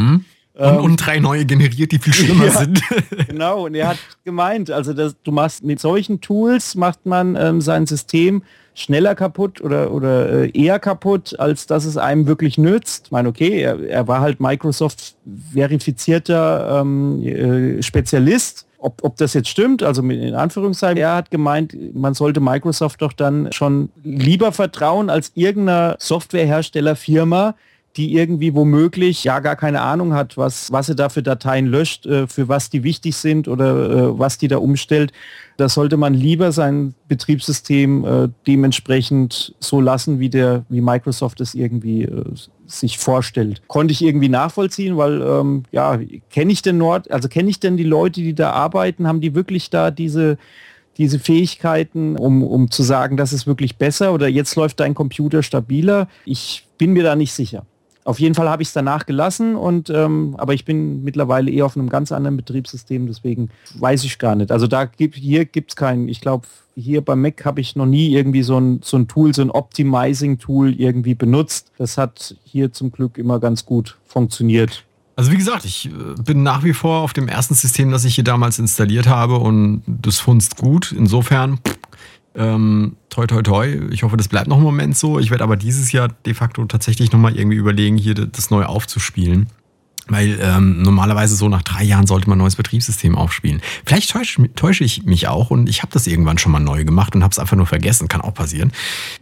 Und, 0.58 0.66
ähm, 0.66 0.84
und, 0.84 0.96
drei 0.96 1.20
neue 1.20 1.46
generiert, 1.46 1.92
die 1.92 2.00
viel 2.00 2.12
schlimmer 2.12 2.46
ja, 2.46 2.50
sind. 2.50 2.82
genau, 3.28 3.66
und 3.66 3.76
er 3.76 3.90
hat 3.90 3.98
gemeint, 4.24 4.72
also 4.72 4.92
das, 4.92 5.14
du 5.22 5.30
machst 5.30 5.62
mit 5.62 5.78
solchen 5.78 6.20
Tools 6.20 6.74
macht 6.74 7.06
man 7.06 7.36
ähm, 7.36 7.60
sein 7.60 7.86
System 7.86 8.42
schneller 8.74 9.14
kaputt 9.14 9.60
oder, 9.60 9.92
oder 9.92 10.30
äh, 10.30 10.50
eher 10.50 10.80
kaputt, 10.80 11.38
als 11.38 11.68
dass 11.68 11.84
es 11.84 11.96
einem 11.96 12.26
wirklich 12.26 12.58
nützt. 12.58 13.06
Ich 13.06 13.12
meine, 13.12 13.28
okay, 13.28 13.60
er, 13.60 13.80
er 13.88 14.08
war 14.08 14.20
halt 14.20 14.40
Microsoft 14.40 15.14
verifizierter 15.52 16.80
ähm, 16.80 17.22
äh, 17.22 17.82
Spezialist. 17.82 18.66
Ob, 18.80 19.02
ob 19.02 19.16
das 19.16 19.34
jetzt 19.34 19.48
stimmt, 19.48 19.82
also 19.82 20.02
in 20.02 20.34
Anführungszeichen, 20.34 20.98
er 20.98 21.16
hat 21.16 21.32
gemeint, 21.32 21.76
man 21.94 22.14
sollte 22.14 22.38
Microsoft 22.38 23.02
doch 23.02 23.12
dann 23.12 23.52
schon 23.52 23.90
lieber 24.04 24.52
vertrauen 24.52 25.10
als 25.10 25.32
irgendeiner 25.34 25.96
Softwareherstellerfirma, 25.98 27.56
die 27.98 28.14
irgendwie 28.14 28.54
womöglich 28.54 29.24
ja 29.24 29.40
gar 29.40 29.56
keine 29.56 29.80
Ahnung 29.80 30.14
hat, 30.14 30.36
was, 30.36 30.70
was 30.70 30.86
sie 30.86 30.94
da 30.94 31.08
für 31.08 31.22
Dateien 31.22 31.66
löscht, 31.66 32.06
äh, 32.06 32.28
für 32.28 32.48
was 32.48 32.70
die 32.70 32.84
wichtig 32.84 33.16
sind 33.16 33.48
oder 33.48 33.90
äh, 33.90 34.18
was 34.18 34.38
die 34.38 34.48
da 34.48 34.58
umstellt. 34.58 35.12
Da 35.56 35.68
sollte 35.68 35.96
man 35.96 36.14
lieber 36.14 36.52
sein 36.52 36.94
Betriebssystem 37.08 38.04
äh, 38.04 38.28
dementsprechend 38.46 39.54
so 39.58 39.80
lassen, 39.80 40.20
wie 40.20 40.30
der, 40.30 40.64
wie 40.68 40.80
Microsoft 40.80 41.40
es 41.40 41.54
irgendwie 41.54 42.08
sich 42.66 42.98
vorstellt. 42.98 43.62
Konnte 43.66 43.92
ich 43.92 44.02
irgendwie 44.02 44.28
nachvollziehen, 44.28 44.96
weil 44.96 45.20
ähm, 45.20 45.64
ja, 45.72 45.98
kenne 46.30 46.52
ich 46.52 46.62
denn 46.62 46.78
Nord, 46.78 47.10
also 47.10 47.28
kenne 47.28 47.50
ich 47.50 47.58
denn 47.58 47.76
die 47.76 47.84
Leute, 47.84 48.20
die 48.20 48.34
da 48.34 48.52
arbeiten, 48.52 49.08
haben 49.08 49.20
die 49.20 49.34
wirklich 49.34 49.70
da 49.70 49.90
diese 49.90 50.38
diese 50.98 51.20
Fähigkeiten, 51.20 52.16
um, 52.16 52.42
um 52.42 52.70
zu 52.70 52.82
sagen, 52.82 53.16
das 53.16 53.32
ist 53.32 53.46
wirklich 53.46 53.76
besser 53.76 54.12
oder 54.12 54.26
jetzt 54.26 54.56
läuft 54.56 54.80
dein 54.80 54.94
Computer 54.94 55.44
stabiler. 55.44 56.08
Ich 56.24 56.66
bin 56.76 56.92
mir 56.92 57.04
da 57.04 57.14
nicht 57.14 57.32
sicher. 57.32 57.64
Auf 58.08 58.20
jeden 58.20 58.34
Fall 58.34 58.48
habe 58.48 58.62
ich 58.62 58.68
es 58.68 58.72
danach 58.72 59.04
gelassen 59.04 59.54
und 59.54 59.90
ähm, 59.90 60.34
aber 60.38 60.54
ich 60.54 60.64
bin 60.64 61.04
mittlerweile 61.04 61.50
eher 61.50 61.66
auf 61.66 61.76
einem 61.76 61.90
ganz 61.90 62.10
anderen 62.10 62.38
Betriebssystem, 62.38 63.06
deswegen 63.06 63.50
weiß 63.74 64.02
ich 64.04 64.18
gar 64.18 64.34
nicht. 64.34 64.50
Also 64.50 64.66
da 64.66 64.86
gibt 64.86 65.16
hier 65.16 65.44
gibt 65.44 65.72
es 65.72 65.76
keinen, 65.76 66.08
ich 66.08 66.22
glaube, 66.22 66.46
hier 66.74 67.02
beim 67.02 67.20
Mac 67.20 67.44
habe 67.44 67.60
ich 67.60 67.76
noch 67.76 67.84
nie 67.84 68.14
irgendwie 68.14 68.42
so 68.42 68.58
ein, 68.58 68.80
so 68.82 68.96
ein 68.96 69.08
Tool, 69.08 69.34
so 69.34 69.42
ein 69.42 69.50
Optimizing-Tool 69.50 70.80
irgendwie 70.80 71.14
benutzt. 71.14 71.70
Das 71.76 71.98
hat 71.98 72.34
hier 72.44 72.72
zum 72.72 72.92
Glück 72.92 73.18
immer 73.18 73.40
ganz 73.40 73.66
gut 73.66 73.98
funktioniert. 74.06 74.84
Also 75.14 75.30
wie 75.30 75.36
gesagt, 75.36 75.66
ich 75.66 75.90
äh, 75.90 76.22
bin 76.24 76.42
nach 76.42 76.64
wie 76.64 76.72
vor 76.72 77.02
auf 77.02 77.12
dem 77.12 77.28
ersten 77.28 77.52
System, 77.52 77.90
das 77.90 78.06
ich 78.06 78.14
hier 78.14 78.24
damals 78.24 78.58
installiert 78.58 79.06
habe 79.06 79.36
und 79.36 79.82
das 79.86 80.18
funzt 80.18 80.56
gut. 80.56 80.94
Insofern 80.96 81.60
Ähm, 82.38 82.96
toi, 83.10 83.26
toi, 83.26 83.42
toi. 83.42 83.66
Ich 83.90 84.04
hoffe, 84.04 84.16
das 84.16 84.28
bleibt 84.28 84.46
noch 84.46 84.56
einen 84.56 84.64
Moment 84.64 84.96
so. 84.96 85.18
Ich 85.18 85.30
werde 85.30 85.42
aber 85.42 85.56
dieses 85.56 85.90
Jahr 85.90 86.08
de 86.08 86.34
facto 86.34 86.64
tatsächlich 86.66 87.10
nochmal 87.10 87.36
irgendwie 87.36 87.56
überlegen, 87.56 87.98
hier 87.98 88.14
das 88.14 88.50
neu 88.50 88.64
aufzuspielen. 88.64 89.48
Weil 90.06 90.38
ähm, 90.40 90.80
normalerweise 90.80 91.36
so 91.36 91.48
nach 91.48 91.62
drei 91.62 91.82
Jahren 91.82 92.06
sollte 92.06 92.30
man 92.30 92.38
ein 92.38 92.42
neues 92.42 92.56
Betriebssystem 92.56 93.14
aufspielen. 93.18 93.60
Vielleicht 93.84 94.10
täusche, 94.10 94.54
täusche 94.54 94.84
ich 94.84 95.02
mich 95.02 95.28
auch 95.28 95.50
und 95.50 95.68
ich 95.68 95.82
habe 95.82 95.92
das 95.92 96.06
irgendwann 96.06 96.38
schon 96.38 96.52
mal 96.52 96.60
neu 96.60 96.84
gemacht 96.84 97.14
und 97.14 97.22
habe 97.22 97.32
es 97.32 97.38
einfach 97.38 97.56
nur 97.56 97.66
vergessen. 97.66 98.08
Kann 98.08 98.22
auch 98.22 98.32
passieren. 98.32 98.72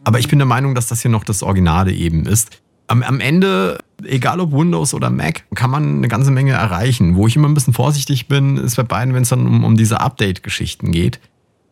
Aber 0.04 0.20
ich 0.20 0.28
bin 0.28 0.38
der 0.38 0.46
Meinung, 0.46 0.74
dass 0.76 0.86
das 0.86 1.00
hier 1.00 1.10
noch 1.10 1.24
das 1.24 1.42
Originale 1.42 1.92
eben 1.92 2.26
ist. 2.26 2.60
Am, 2.86 3.02
am 3.02 3.18
Ende, 3.18 3.78
egal 4.04 4.38
ob 4.38 4.52
Windows 4.52 4.94
oder 4.94 5.10
Mac, 5.10 5.44
kann 5.56 5.70
man 5.70 5.96
eine 5.96 6.08
ganze 6.08 6.30
Menge 6.30 6.52
erreichen. 6.52 7.16
Wo 7.16 7.26
ich 7.26 7.34
immer 7.34 7.48
ein 7.48 7.54
bisschen 7.54 7.72
vorsichtig 7.72 8.28
bin, 8.28 8.58
ist 8.58 8.76
bei 8.76 8.84
beiden, 8.84 9.14
wenn 9.14 9.22
es 9.22 9.30
dann 9.30 9.44
um, 9.44 9.64
um 9.64 9.76
diese 9.76 10.00
Update-Geschichten 10.00 10.92
geht 10.92 11.18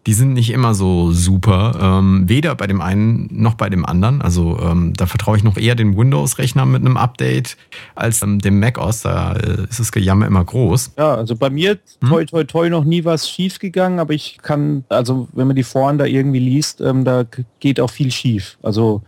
die 0.06 0.12
sind 0.12 0.34
nicht 0.34 0.50
immer 0.50 0.74
so 0.74 1.12
super. 1.12 1.78
Ähm, 1.80 2.28
weder 2.28 2.54
bei 2.54 2.66
dem 2.66 2.80
einen 2.80 3.28
noch 3.30 3.54
bei 3.54 3.70
dem 3.70 3.86
anderen. 3.86 4.20
Also 4.20 4.58
ähm, 4.60 4.92
da 4.94 5.06
vertraue 5.06 5.36
ich 5.36 5.44
noch 5.44 5.56
eher 5.56 5.74
dem 5.74 5.96
Windows-Rechner 5.96 6.66
mit 6.66 6.82
einem 6.82 6.96
Update 6.96 7.56
als 7.94 8.22
ähm, 8.22 8.38
dem 8.38 8.60
macOS. 8.60 9.00
Da 9.02 9.34
äh, 9.34 9.64
ist 9.68 9.80
das 9.80 9.92
Gejammer 9.92 10.26
immer 10.26 10.44
groß. 10.44 10.92
Ja, 10.98 11.14
also 11.14 11.36
bei 11.36 11.48
mir 11.48 11.78
hm? 12.00 12.08
toi 12.08 12.24
toi 12.26 12.44
toi 12.44 12.68
noch 12.68 12.84
nie 12.84 13.04
was 13.04 13.28
schief 13.30 13.58
gegangen, 13.58 13.98
aber 13.98 14.12
ich 14.12 14.38
kann, 14.42 14.84
also 14.90 15.28
wenn 15.32 15.46
man 15.46 15.56
die 15.56 15.62
Foren 15.62 15.96
da 15.96 16.04
irgendwie 16.04 16.40
liest, 16.40 16.82
ähm, 16.82 17.04
da 17.04 17.24
geht 17.60 17.80
auch 17.80 17.90
viel 17.90 18.10
schief. 18.10 18.58
Also 18.62 19.02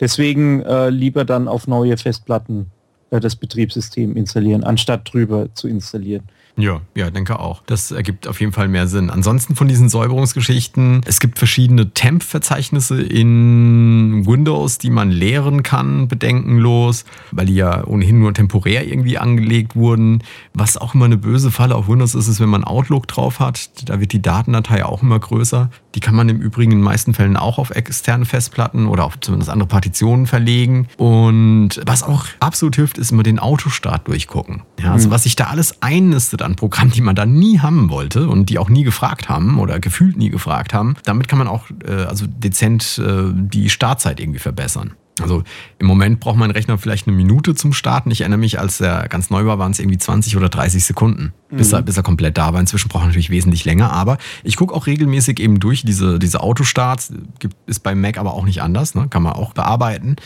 deswegen 0.00 0.62
äh, 0.62 0.90
lieber 0.90 1.24
dann 1.24 1.46
auf 1.46 1.68
neue 1.68 1.96
Festplatten 1.96 2.66
äh, 3.10 3.20
das 3.20 3.36
Betriebssystem 3.36 4.16
installieren, 4.16 4.64
anstatt 4.64 5.12
drüber 5.12 5.54
zu 5.54 5.68
installieren. 5.68 6.24
Ja, 6.56 6.80
ja, 6.94 7.10
denke 7.10 7.38
auch. 7.38 7.62
Das 7.66 7.90
ergibt 7.90 8.28
auf 8.28 8.40
jeden 8.40 8.52
Fall 8.52 8.68
mehr 8.68 8.86
Sinn. 8.86 9.10
Ansonsten 9.10 9.56
von 9.56 9.68
diesen 9.68 9.88
Säuberungsgeschichten, 9.88 11.00
es 11.06 11.20
gibt 11.20 11.38
verschiedene 11.38 11.92
Temp-Verzeichnisse 11.94 13.00
in 13.00 14.26
Windows, 14.26 14.78
die 14.78 14.90
man 14.90 15.10
leeren 15.10 15.62
kann, 15.62 16.08
bedenkenlos, 16.08 17.04
weil 17.30 17.46
die 17.46 17.54
ja 17.54 17.84
ohnehin 17.86 18.18
nur 18.18 18.34
temporär 18.34 18.86
irgendwie 18.86 19.18
angelegt 19.18 19.76
wurden. 19.76 20.22
Was 20.52 20.76
auch 20.76 20.94
immer 20.94 21.06
eine 21.06 21.16
böse 21.16 21.50
Falle 21.50 21.74
auf 21.74 21.88
Windows 21.88 22.14
ist, 22.14 22.28
ist, 22.28 22.40
wenn 22.40 22.48
man 22.48 22.64
Outlook 22.64 23.06
drauf 23.08 23.40
hat, 23.40 23.70
da 23.88 24.00
wird 24.00 24.12
die 24.12 24.22
Datendatei 24.22 24.84
auch 24.84 25.02
immer 25.02 25.18
größer. 25.18 25.70
Die 25.94 26.00
kann 26.00 26.14
man 26.14 26.28
im 26.28 26.40
Übrigen 26.40 26.72
in 26.72 26.78
den 26.78 26.84
meisten 26.84 27.14
Fällen 27.14 27.36
auch 27.36 27.58
auf 27.58 27.70
externe 27.70 28.24
Festplatten 28.24 28.86
oder 28.86 29.04
auf 29.04 29.18
zumindest 29.20 29.50
andere 29.50 29.68
Partitionen 29.68 30.26
verlegen. 30.26 30.86
Und 30.96 31.80
was 31.84 32.02
auch 32.02 32.26
absolut 32.38 32.76
hilft, 32.76 32.98
ist 32.98 33.10
immer 33.10 33.22
den 33.22 33.38
Autostart 33.38 34.06
durchgucken. 34.06 34.62
Ja, 34.80 34.92
also 34.92 35.08
mhm. 35.08 35.12
was 35.12 35.24
sich 35.24 35.36
da 35.36 35.46
alles 35.46 35.82
einnistet 35.82 36.42
an 36.42 36.56
Programmen, 36.56 36.92
die 36.92 37.00
man 37.00 37.16
da 37.16 37.26
nie 37.26 37.58
haben 37.58 37.90
wollte 37.90 38.28
und 38.28 38.50
die 38.50 38.58
auch 38.58 38.68
nie 38.68 38.84
gefragt 38.84 39.28
haben 39.28 39.58
oder 39.58 39.80
gefühlt 39.80 40.16
nie 40.16 40.30
gefragt 40.30 40.74
haben, 40.74 40.94
damit 41.04 41.28
kann 41.28 41.38
man 41.38 41.48
auch 41.48 41.64
äh, 41.86 42.04
also 42.04 42.26
dezent 42.26 42.98
äh, 43.04 43.32
die 43.32 43.70
Startzeit 43.70 44.20
irgendwie 44.20 44.38
verbessern. 44.38 44.94
Also 45.22 45.42
im 45.78 45.86
Moment 45.86 46.20
braucht 46.20 46.36
mein 46.36 46.50
Rechner 46.50 46.78
vielleicht 46.78 47.06
eine 47.06 47.16
Minute 47.16 47.54
zum 47.54 47.72
Starten. 47.72 48.10
Ich 48.10 48.22
erinnere 48.22 48.38
mich, 48.38 48.58
als 48.58 48.80
er 48.80 49.08
ganz 49.08 49.30
neu 49.30 49.44
war, 49.46 49.58
waren 49.58 49.72
es 49.72 49.78
irgendwie 49.78 49.98
20 49.98 50.36
oder 50.36 50.48
30 50.48 50.84
Sekunden, 50.84 51.32
bis, 51.50 51.68
mhm. 51.68 51.78
er, 51.78 51.82
bis 51.82 51.96
er 51.96 52.02
komplett 52.02 52.38
da 52.38 52.52
war. 52.52 52.60
Inzwischen 52.60 52.88
braucht 52.88 53.04
er 53.04 53.08
natürlich 53.08 53.30
wesentlich 53.30 53.64
länger, 53.64 53.92
aber 53.92 54.18
ich 54.42 54.56
gucke 54.56 54.74
auch 54.74 54.86
regelmäßig 54.86 55.40
eben 55.40 55.60
durch 55.60 55.82
diese, 55.82 56.18
diese 56.18 56.40
Autostarts. 56.40 57.12
Gibt, 57.38 57.56
ist 57.66 57.80
bei 57.80 57.94
Mac 57.94 58.18
aber 58.18 58.34
auch 58.34 58.44
nicht 58.44 58.62
anders, 58.62 58.94
ne? 58.94 59.06
kann 59.08 59.22
man 59.22 59.32
auch 59.32 59.52
bearbeiten. 59.52 60.16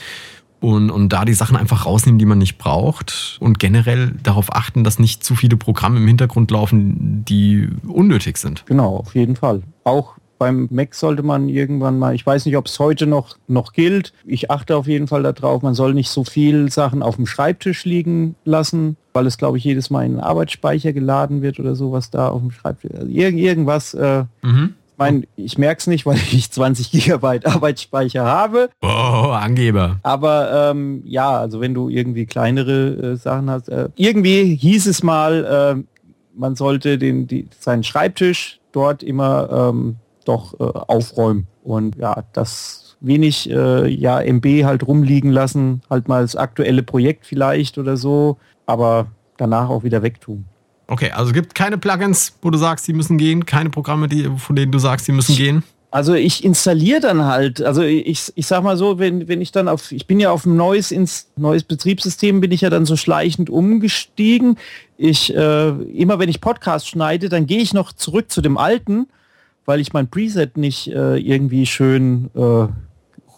Und, 0.61 0.90
und 0.90 1.11
da 1.11 1.26
die 1.26 1.35
Sachen 1.35 1.57
einfach 1.57 1.85
rausnehmen, 1.85 2.18
die 2.18 2.24
man 2.24 2.38
nicht 2.38 2.57
braucht 2.57 3.37
und 3.38 3.59
generell 3.59 4.12
darauf 4.22 4.50
achten, 4.50 4.83
dass 4.83 4.98
nicht 4.98 5.22
zu 5.22 5.35
viele 5.35 5.59
Programme 5.59 5.98
im 5.98 6.07
Hintergrund 6.07 6.50
laufen, 6.50 7.22
die 7.28 7.68
unnötig 7.87 8.38
sind. 8.38 8.64
Genau, 8.64 8.96
auf 8.96 9.14
jeden 9.14 9.37
Fall. 9.37 9.62
Auch 9.85 10.14
beim 10.38 10.68
Mac 10.70 10.94
sollte 10.94 11.23
man 11.23 11.49
irgendwann 11.49 11.99
mal, 11.99 12.14
ich 12.14 12.27
weiß 12.27 12.47
nicht, 12.47 12.57
ob 12.57 12.66
es 12.66 12.79
heute 12.79 13.07
noch, 13.07 13.37
noch 13.47 13.73
gilt, 13.73 14.12
ich 14.25 14.51
achte 14.51 14.77
auf 14.77 14.87
jeden 14.87 15.07
Fall 15.07 15.23
darauf, 15.23 15.62
man 15.62 15.75
soll 15.75 15.94
nicht 15.94 16.11
so 16.11 16.25
viel 16.25 16.70
Sachen 16.70 17.03
auf 17.03 17.16
dem 17.16 17.27
Schreibtisch 17.27 17.85
liegen 17.85 18.35
lassen, 18.44 18.97
weil 19.12 19.27
es, 19.27 19.38
glaube 19.38 19.59
ich, 19.59 19.64
jedes 19.64 19.90
Mal 19.90 20.05
in 20.05 20.12
den 20.12 20.20
Arbeitsspeicher 20.20 20.92
geladen 20.92 21.42
wird 21.42 21.61
oder 21.61 21.75
sowas 21.75 22.11
da 22.11 22.29
auf 22.29 22.40
dem 22.40 22.51
Schreibtisch. 22.51 22.90
Also 22.94 23.09
irgend, 23.09 23.40
irgendwas, 23.40 23.94
äh, 23.94 24.25
mhm. 24.42 24.75
Ich 24.94 24.99
meine, 24.99 25.23
ich 25.35 25.59
merke 25.59 25.81
es 25.81 25.87
nicht, 25.88 26.07
weil 26.07 26.16
ich 26.16 26.53
20 26.53 26.92
Gigabyte 26.92 27.47
Arbeitsspeicher 27.47 28.25
habe. 28.25 28.70
Oh, 28.81 28.87
Angeber. 28.87 29.99
Aber 30.05 30.70
ähm, 30.70 31.03
ja, 31.05 31.37
also 31.37 31.61
wenn 31.61 31.75
du 31.75 31.88
irgendwie 31.88 32.27
kleinere 32.27 33.12
äh, 33.12 33.16
Sachen 33.16 33.51
hast. 33.51 33.68
Äh, 33.68 33.88
irgendwie 33.97 34.55
hieß 34.55 34.87
es 34.87 35.03
mal, 35.03 35.44
äh, 35.77 35.83
man 36.37 36.55
sollte 36.55 36.97
den, 36.99 37.27
die, 37.27 37.49
seinen 37.59 37.83
Schreibtisch 37.83 38.61
dort 38.70 39.03
immer 39.03 39.70
ähm, 39.70 39.97
doch 40.25 40.55
äh, 40.59 40.65
aufräumen. 40.65 41.47
Und 41.63 41.97
ja, 41.97 42.25
das 42.33 42.97
wenig 43.01 43.51
äh, 43.51 43.89
ja 43.89 44.21
MB 44.21 44.65
halt 44.65 44.87
rumliegen 44.87 45.31
lassen, 45.31 45.83
halt 45.91 46.09
mal 46.09 46.23
das 46.23 46.37
aktuelle 46.37 46.83
Projekt 46.83 47.27
vielleicht 47.27 47.79
oder 47.79 47.97
so, 47.97 48.39
aber 48.67 49.09
danach 49.37 49.69
auch 49.69 49.85
wieder 49.85 50.03
wegtun. 50.03 50.45
Okay, 50.87 51.11
also 51.11 51.33
gibt 51.33 51.55
keine 51.55 51.79
Plugins, 51.79 52.37
wo 52.43 52.51
du 52.51 52.59
sagst, 52.59 52.87
die 52.87 52.93
müssen 52.93 53.17
gehen, 53.17 53.47
keine 53.47 53.71
Programme, 53.71 54.09
die, 54.09 54.31
von 54.37 54.57
denen 54.57 54.73
du 54.73 54.79
sagst, 54.79 55.09
die 55.09 55.13
müssen 55.13 55.35
gehen. 55.37 55.63
Also 55.91 56.15
ich 56.15 56.43
installiere 56.43 56.99
dann 56.99 57.25
halt, 57.25 57.63
also 57.63 57.83
ich, 57.83 58.33
ich 58.35 58.47
sag 58.49 58.65
mal 58.65 58.77
so, 58.77 58.99
wenn, 58.99 59.29
wenn 59.29 59.41
ich 59.41 59.53
dann 59.53 59.69
auf, 59.69 59.93
ich 59.93 60.09
bin 60.09 60.19
ja 60.19 60.33
auf 60.33 60.45
ein 60.45 60.57
neues, 60.57 60.91
ins, 60.91 61.31
neues 61.37 61.63
Betriebssystem, 61.63 62.41
bin 62.41 62.51
ich 62.51 62.63
ja 62.63 62.71
dann 62.71 62.85
so 62.85 62.97
schleichend 62.97 63.49
umgestiegen. 63.49 64.59
Ich, 64.97 65.33
äh, 65.35 65.69
immer 65.69 66.19
wenn 66.19 66.29
ich 66.29 66.41
Podcast 66.41 66.89
schneide, 66.89 67.29
dann 67.29 67.47
gehe 67.47 67.61
ich 67.61 67.73
noch 67.73 67.93
zurück 67.93 68.31
zu 68.33 68.43
dem 68.43 68.59
alten 68.59 69.07
weil 69.64 69.81
ich 69.81 69.92
mein 69.92 70.09
Preset 70.09 70.57
nicht 70.57 70.88
äh, 70.88 71.16
irgendwie 71.16 71.66
schön 71.66 72.31
äh, 72.35 72.66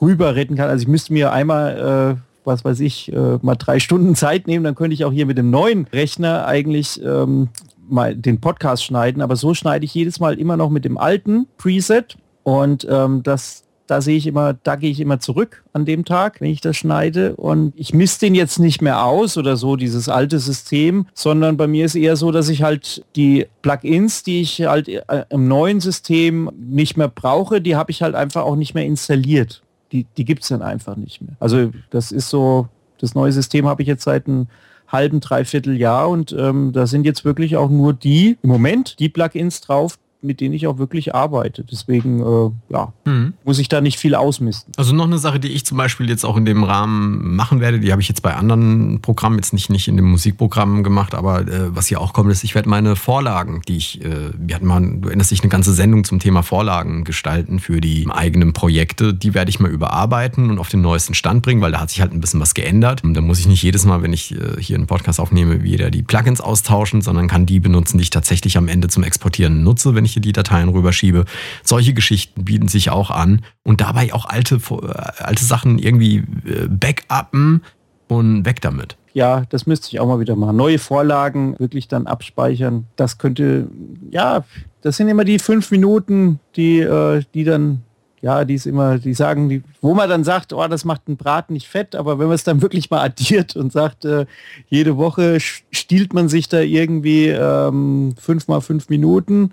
rüber 0.01 0.35
retten 0.35 0.57
kann. 0.57 0.69
Also 0.69 0.83
ich 0.83 0.89
müsste 0.89 1.13
mir 1.13 1.33
einmal, 1.33 2.17
äh, 2.17 2.21
was 2.45 2.65
weiß 2.65 2.81
ich, 2.81 3.13
äh, 3.13 3.39
mal 3.43 3.57
drei 3.57 3.81
Stunden 3.81 4.15
Zeit 4.15 4.47
nehmen, 4.47 4.65
dann 4.65 4.75
könnte 4.75 4.95
ich 4.95 5.05
auch 5.05 5.13
hier 5.13 5.27
mit 5.27 5.39
dem 5.39 5.51
neuen 5.51 5.87
Rechner 5.93 6.47
eigentlich 6.47 7.03
ähm, 7.03 7.49
mal 7.89 8.15
den 8.15 8.41
Podcast 8.41 8.85
schneiden. 8.85 9.23
Aber 9.23 9.37
so 9.37 9.55
schneide 9.55 9.85
ich 9.85 9.95
jedes 9.95 10.21
Mal 10.21 10.39
immer 10.39 10.57
noch 10.57 10.71
mit 10.71 10.85
dem 10.85 10.99
alten 10.99 11.47
Preset. 11.59 12.17
Und 12.43 12.87
ähm, 12.89 13.23
das, 13.23 13.65
da 13.87 14.01
sehe 14.01 14.17
ich 14.17 14.27
immer, 14.27 14.55
da 14.55 14.77
gehe 14.77 14.91
ich 14.91 15.01
immer 15.01 15.21
zurück 15.21 15.65
an 15.73 15.85
dem 15.85 16.05
Tag, 16.05 16.41
wenn 16.41 16.51
ich 16.51 16.61
das 16.61 16.77
schneide. 16.77 17.37
Und 17.37 17.73
ich 17.77 17.95
misst 17.95 18.23
den 18.23 18.35
jetzt 18.35 18.59
nicht 18.59 18.83
mehr 18.83 19.05
aus 19.05 19.37
oder 19.37 19.57
so, 19.57 19.77
dieses 19.77 20.09
alte 20.09 20.39
System, 20.39 21.07
sondern 21.15 21.57
bei 21.57 21.67
mir 21.67 21.85
ist 21.85 21.95
eher 21.95 22.17
so, 22.17 22.33
dass 22.33 22.49
ich 22.49 22.63
halt 22.63 23.05
die 23.15 23.47
Plugins, 23.63 24.23
die 24.23 24.41
ich 24.41 24.63
halt 24.63 24.89
äh, 24.89 25.25
im 25.31 25.49
neuen 25.49 25.81
System 25.81 26.51
nicht 26.59 26.97
mehr 26.97 27.09
brauche, 27.09 27.61
die 27.61 27.77
habe 27.77 27.91
ich 27.91 28.03
halt 28.03 28.15
einfach 28.15 28.43
auch 28.43 28.57
nicht 28.57 28.75
mehr 28.75 28.85
installiert. 28.85 29.63
Die, 29.93 30.07
die 30.17 30.25
gibt 30.25 30.43
es 30.43 30.49
dann 30.49 30.63
einfach 30.63 30.97
nicht 30.97 31.21
mehr. 31.23 31.37
Also 31.39 31.71
das 31.91 32.11
ist 32.11 32.29
so, 32.29 32.69
das 32.99 33.15
neue 33.15 33.33
System 33.33 33.67
habe 33.67 33.83
ich 33.83 33.89
jetzt 33.89 34.05
seit 34.05 34.27
einem 34.27 34.49
halben, 34.89 35.21
dreiviertel 35.21 35.77
Jahr 35.77 36.09
und 36.09 36.33
ähm, 36.33 36.73
da 36.73 36.87
sind 36.87 37.05
jetzt 37.05 37.25
wirklich 37.25 37.57
auch 37.57 37.71
nur 37.71 37.93
die, 37.93 38.39
im 38.43 38.49
Moment, 38.49 38.99
die 38.99 39.09
Plugins 39.09 39.61
drauf, 39.61 39.99
mit 40.23 40.41
denen 40.41 40.55
ich 40.55 40.67
auch 40.67 40.79
wirklich 40.79 41.15
arbeite. 41.15 41.65
Deswegen, 41.65 42.21
äh, 42.21 42.73
ja, 42.73 42.93
mhm. 43.05 43.35
muss 43.45 43.59
ich 43.59 43.69
da 43.69 43.81
nicht 43.81 43.99
viel 43.99 44.15
ausmisten. 44.15 44.73
Also 44.77 44.95
noch 44.95 45.07
eine 45.07 45.19
Sache, 45.19 45.41
die 45.41 45.49
ich 45.49 45.65
zum 45.65 45.79
Beispiel 45.79 46.09
jetzt 46.09 46.25
auch 46.25 46.37
in 46.37 46.45
dem 46.45 46.65
Rahmen 46.65 47.37
machen 47.37 47.61
werde, 47.61 47.81
die 47.81 47.93
habe 47.93 48.03
ich 48.03 48.09
jetzt 48.09 48.23
bei 48.23 48.35
anderen 48.35 49.01
Programmen, 49.01 49.37
jetzt 49.37 49.53
nicht, 49.53 49.71
nicht 49.71 49.89
in 49.89 49.97
dem 49.97 50.11
Musikprogramm 50.11 50.83
gemacht, 50.83 51.15
aber 51.15 51.43
äh, 51.43 51.75
was 51.75 51.87
hier 51.87 52.01
auch 52.01 52.13
kommt, 52.13 52.31
ist, 52.31 52.45
ich 52.45 52.55
werde 52.55 52.69
meine 52.69 52.97
Vorlagen, 52.97 53.63
die 53.69 53.77
ich, 53.77 54.05
äh, 54.05 54.31
wir 54.37 54.55
hatten 54.55 54.67
mal, 54.67 54.81
du 54.81 55.09
erinnerst 55.09 55.31
dich, 55.31 55.43
eine 55.43 55.51
ganze 55.51 55.73
Sendung 55.73 56.05
zum 56.05 56.19
Thema 56.19 56.43
Vorlagen 56.43 57.05
gestalten 57.05 57.61
für 57.61 57.81
die 57.81 58.07
eigenen 58.11 58.53
Projekte, 58.53 59.15
die 59.15 59.35
werde 59.35 59.51
ich 59.51 59.61
mal 59.61 59.71
überarbeiten 59.71 60.51
und 60.51 60.59
auf 60.59 60.69
den 60.69 60.81
neuesten 60.81 61.15
Stand 61.15 61.43
bringen, 61.43 61.61
weil 61.61 61.73
da 61.73 61.81
hat 61.81 61.91
sich 61.91 62.01
halt 62.01 62.13
ein 62.13 62.21
bisschen 62.21 62.41
was 62.41 62.55
geändert. 62.55 63.05
Und 63.05 63.15
da 63.15 63.21
muss 63.21 63.39
ich 63.39 63.47
nicht 63.47 63.63
jedes 63.63 63.85
Mal, 63.85 64.03
wenn 64.03 64.13
ich 64.13 64.33
äh, 64.33 64.61
hier 64.61 64.77
einen 64.77 64.87
Podcast 64.87 65.21
aufnehme, 65.21 65.63
wieder 65.63 65.91
die 65.91 66.03
Plugins 66.03 66.41
austauschen, 66.41 67.03
sondern 67.03 67.29
kann 67.29 67.47
die 67.47 67.61
benutzen, 67.61 67.99
die 67.99 68.03
ich 68.03 68.11
tatsächlich 68.11 68.57
am 68.57 68.69
Ende 68.69 68.89
zum 68.89 69.03
Exportieren 69.03 69.63
nutze, 69.63 69.95
wenn 69.95 70.05
ich 70.07 70.15
hier 70.15 70.23
die 70.23 70.33
Dateien 70.33 70.69
rüberschiebe. 70.69 71.25
Solche 71.63 71.95
Geschichten 71.95 72.45
bieten 72.45 72.69
sich 72.69 72.91
auch 72.91 73.11
an 73.11 73.43
und 73.63 73.81
dabei 73.81 74.13
auch 74.15 74.25
alte, 74.27 74.57
äh, 74.57 75.23
alte 75.23 75.45
Sachen 75.45 75.79
irgendwie 75.79 76.25
äh, 76.47 76.67
backuppen 76.69 77.63
und 78.09 78.45
weg 78.45 78.61
damit. 78.61 78.97
Ja, 79.13 79.45
das 79.49 79.67
müsste 79.67 79.89
ich 79.89 80.01
auch 80.01 80.07
mal 80.07 80.21
wieder 80.21 80.37
machen. 80.37 80.57
Neue 80.57 80.79
Vorlagen 80.79 81.59
wirklich 81.59 81.89
dann 81.89 82.07
abspeichern. 82.07 82.87
Das 82.97 83.19
könnte, 83.19 83.69
ja, 84.11 84.45
das 84.83 84.99
sind 84.99 85.09
immer 85.09 85.25
die 85.25 85.39
fünf 85.39 85.71
Minuten, 85.71 86.39
die, 86.55 86.81
äh, 86.81 87.23
die 87.33 87.45
dann 87.45 87.83
ja, 88.23 88.45
die 88.45 88.55
ist 88.55 88.67
immer, 88.67 88.99
die 88.99 89.15
sagen, 89.15 89.49
die, 89.49 89.63
wo 89.81 89.95
man 89.95 90.09
dann 90.09 90.25
sagt, 90.25 90.53
oh, 90.53 90.67
das 90.67 90.85
macht 90.85 91.03
einen 91.07 91.17
Braten 91.17 91.53
nicht 91.53 91.69
fett, 91.69 91.95
aber 91.95 92.19
wenn 92.19 92.27
man 92.27 92.35
es 92.35 92.45
dann 92.45 92.63
wirklich 92.63 92.91
mal 92.91 93.05
addiert 93.05 93.55
und 93.57 93.73
sagt, 93.73 94.05
äh, 94.05 94.27
jede 94.69 94.97
Woche 94.97 95.39
stiehlt 95.41 96.13
man 96.13 96.29
sich 96.29 96.49
da 96.49 96.61
irgendwie 96.61 97.29
ähm, 97.29 98.15
fünf 98.19 98.49
mal 98.49 98.61
fünf 98.61 98.89
Minuten, 98.89 99.53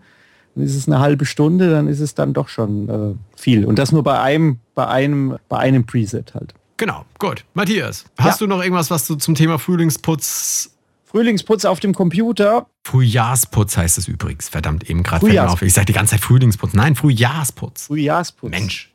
dann 0.55 0.63
ist 0.63 0.75
es 0.75 0.87
eine 0.87 0.99
halbe 0.99 1.25
Stunde, 1.25 1.69
dann 1.69 1.87
ist 1.87 1.99
es 1.99 2.15
dann 2.15 2.33
doch 2.33 2.47
schon 2.47 2.89
äh, 2.89 3.39
viel. 3.39 3.65
Und 3.65 3.79
das 3.79 3.91
nur 3.91 4.03
bei 4.03 4.19
einem, 4.19 4.59
bei 4.75 4.87
einem, 4.87 5.37
bei 5.49 5.57
einem 5.57 5.85
Preset 5.85 6.33
halt. 6.33 6.53
Genau, 6.77 7.05
gut. 7.19 7.45
Matthias, 7.53 8.05
hast 8.17 8.41
ja. 8.41 8.45
du 8.45 8.49
noch 8.49 8.61
irgendwas, 8.61 8.89
was 8.91 9.07
du 9.07 9.15
zum 9.15 9.35
Thema 9.35 9.59
Frühlingsputz 9.59 10.71
Frühlingsputz 11.13 11.65
auf 11.65 11.79
dem 11.79 11.93
Computer. 11.93 12.65
Frühjahrsputz 12.85 13.77
heißt 13.77 13.99
es 13.99 14.07
übrigens. 14.07 14.49
Verdammt, 14.49 14.89
eben 14.89 15.03
gerade 15.03 15.47
auf. 15.47 15.61
Ich 15.61 15.73
sage 15.75 15.85
die 15.85 15.93
ganze 15.93 16.11
Zeit 16.11 16.21
Frühlingsputz. 16.21 16.73
Nein, 16.73 16.95
Frühjahrsputz. 16.95 17.85
Frühjahrsputz. 17.85 18.49
Mensch. 18.49 18.91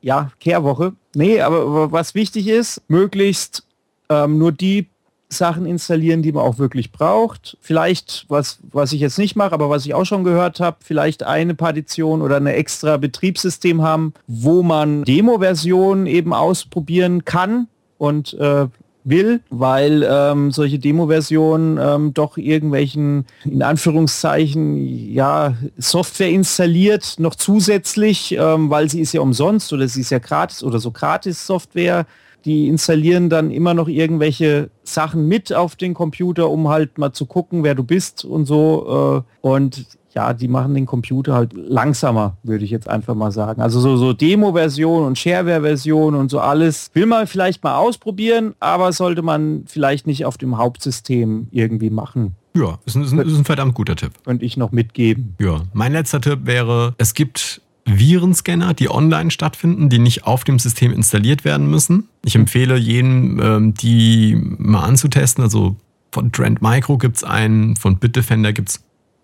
Ja, 0.00 0.32
Kehrwoche. 0.40 0.94
Nee, 1.14 1.42
aber 1.42 1.92
was 1.92 2.14
wichtig 2.14 2.48
ist, 2.48 2.80
möglichst 2.88 3.64
ähm, 4.08 4.38
nur 4.38 4.50
die 4.52 4.88
Sachen 5.28 5.66
installieren, 5.66 6.22
die 6.22 6.32
man 6.32 6.44
auch 6.44 6.58
wirklich 6.58 6.92
braucht. 6.92 7.56
Vielleicht, 7.60 8.24
was, 8.28 8.58
was 8.72 8.92
ich 8.92 9.00
jetzt 9.00 9.18
nicht 9.18 9.36
mache, 9.36 9.52
aber 9.52 9.68
was 9.70 9.84
ich 9.84 9.94
auch 9.94 10.04
schon 10.04 10.24
gehört 10.24 10.60
habe, 10.60 10.78
vielleicht 10.80 11.22
eine 11.22 11.54
Partition 11.54 12.22
oder 12.22 12.36
eine 12.36 12.54
extra 12.54 12.96
Betriebssystem 12.96 13.82
haben, 13.82 14.14
wo 14.26 14.62
man 14.62 15.04
Demo-Versionen 15.04 16.06
eben 16.06 16.32
ausprobieren 16.32 17.24
kann 17.24 17.68
und 17.98 18.34
äh, 18.34 18.68
will, 19.04 19.40
weil 19.50 20.06
ähm, 20.08 20.50
solche 20.50 20.78
Demo-Versionen 20.78 21.78
ähm, 21.80 22.14
doch 22.14 22.36
irgendwelchen, 22.36 23.26
in 23.44 23.62
Anführungszeichen, 23.62 25.12
ja, 25.12 25.54
Software 25.76 26.30
installiert, 26.30 27.16
noch 27.18 27.34
zusätzlich, 27.34 28.36
ähm, 28.38 28.70
weil 28.70 28.88
sie 28.88 29.00
ist 29.00 29.12
ja 29.12 29.20
umsonst 29.20 29.72
oder 29.72 29.88
sie 29.88 30.00
ist 30.00 30.10
ja 30.10 30.18
gratis 30.18 30.62
oder 30.62 30.78
so 30.78 30.90
gratis 30.90 31.46
Software. 31.46 32.06
Die 32.44 32.68
installieren 32.68 33.28
dann 33.28 33.50
immer 33.50 33.74
noch 33.74 33.88
irgendwelche 33.88 34.70
Sachen 34.82 35.26
mit 35.26 35.52
auf 35.52 35.76
den 35.76 35.94
Computer, 35.94 36.48
um 36.50 36.68
halt 36.68 36.98
mal 36.98 37.12
zu 37.12 37.26
gucken, 37.26 37.64
wer 37.64 37.74
du 37.74 37.84
bist 37.84 38.24
und 38.24 38.46
so. 38.46 39.24
Äh, 39.42 39.46
und 39.46 39.86
ja, 40.14 40.32
die 40.32 40.48
machen 40.48 40.74
den 40.74 40.86
Computer 40.86 41.34
halt 41.34 41.52
langsamer, 41.52 42.36
würde 42.42 42.64
ich 42.64 42.70
jetzt 42.70 42.88
einfach 42.88 43.14
mal 43.14 43.30
sagen. 43.30 43.60
Also 43.60 43.78
so, 43.80 43.96
so 43.96 44.12
Demo-Version 44.12 45.04
und 45.04 45.18
Shareware-Version 45.18 46.14
und 46.14 46.30
so 46.30 46.40
alles 46.40 46.90
will 46.94 47.06
man 47.06 47.26
vielleicht 47.26 47.62
mal 47.62 47.76
ausprobieren, 47.76 48.54
aber 48.58 48.92
sollte 48.92 49.22
man 49.22 49.64
vielleicht 49.66 50.06
nicht 50.06 50.24
auf 50.24 50.38
dem 50.38 50.58
Hauptsystem 50.58 51.48
irgendwie 51.50 51.90
machen. 51.90 52.34
Ja, 52.56 52.78
ist 52.84 52.96
ein, 52.96 53.04
ist 53.04 53.12
ein, 53.12 53.20
ist 53.20 53.36
ein 53.36 53.44
verdammt 53.44 53.74
guter 53.74 53.94
Tipp. 53.94 54.12
Könnte 54.24 54.44
ich 54.44 54.56
noch 54.56 54.72
mitgeben. 54.72 55.36
Ja, 55.38 55.62
mein 55.72 55.92
letzter 55.92 56.20
Tipp 56.20 56.40
wäre, 56.44 56.94
es 56.98 57.14
gibt 57.14 57.60
Virenscanner, 57.88 58.74
die 58.74 58.90
online 58.90 59.30
stattfinden, 59.30 59.88
die 59.88 59.98
nicht 59.98 60.24
auf 60.24 60.44
dem 60.44 60.58
System 60.58 60.92
installiert 60.92 61.44
werden 61.44 61.70
müssen. 61.70 62.08
Ich 62.24 62.34
empfehle 62.34 62.76
jedem, 62.76 63.40
ähm, 63.40 63.74
die 63.74 64.36
mal 64.58 64.82
anzutesten. 64.82 65.42
Also 65.42 65.76
von 66.12 66.32
Trend 66.32 66.62
Micro 66.62 66.98
gibt 66.98 67.16
es 67.16 67.24
einen, 67.24 67.76
von 67.76 67.96
Bitdefender 67.98 68.52
gibt 68.52 68.70
es 68.70 68.80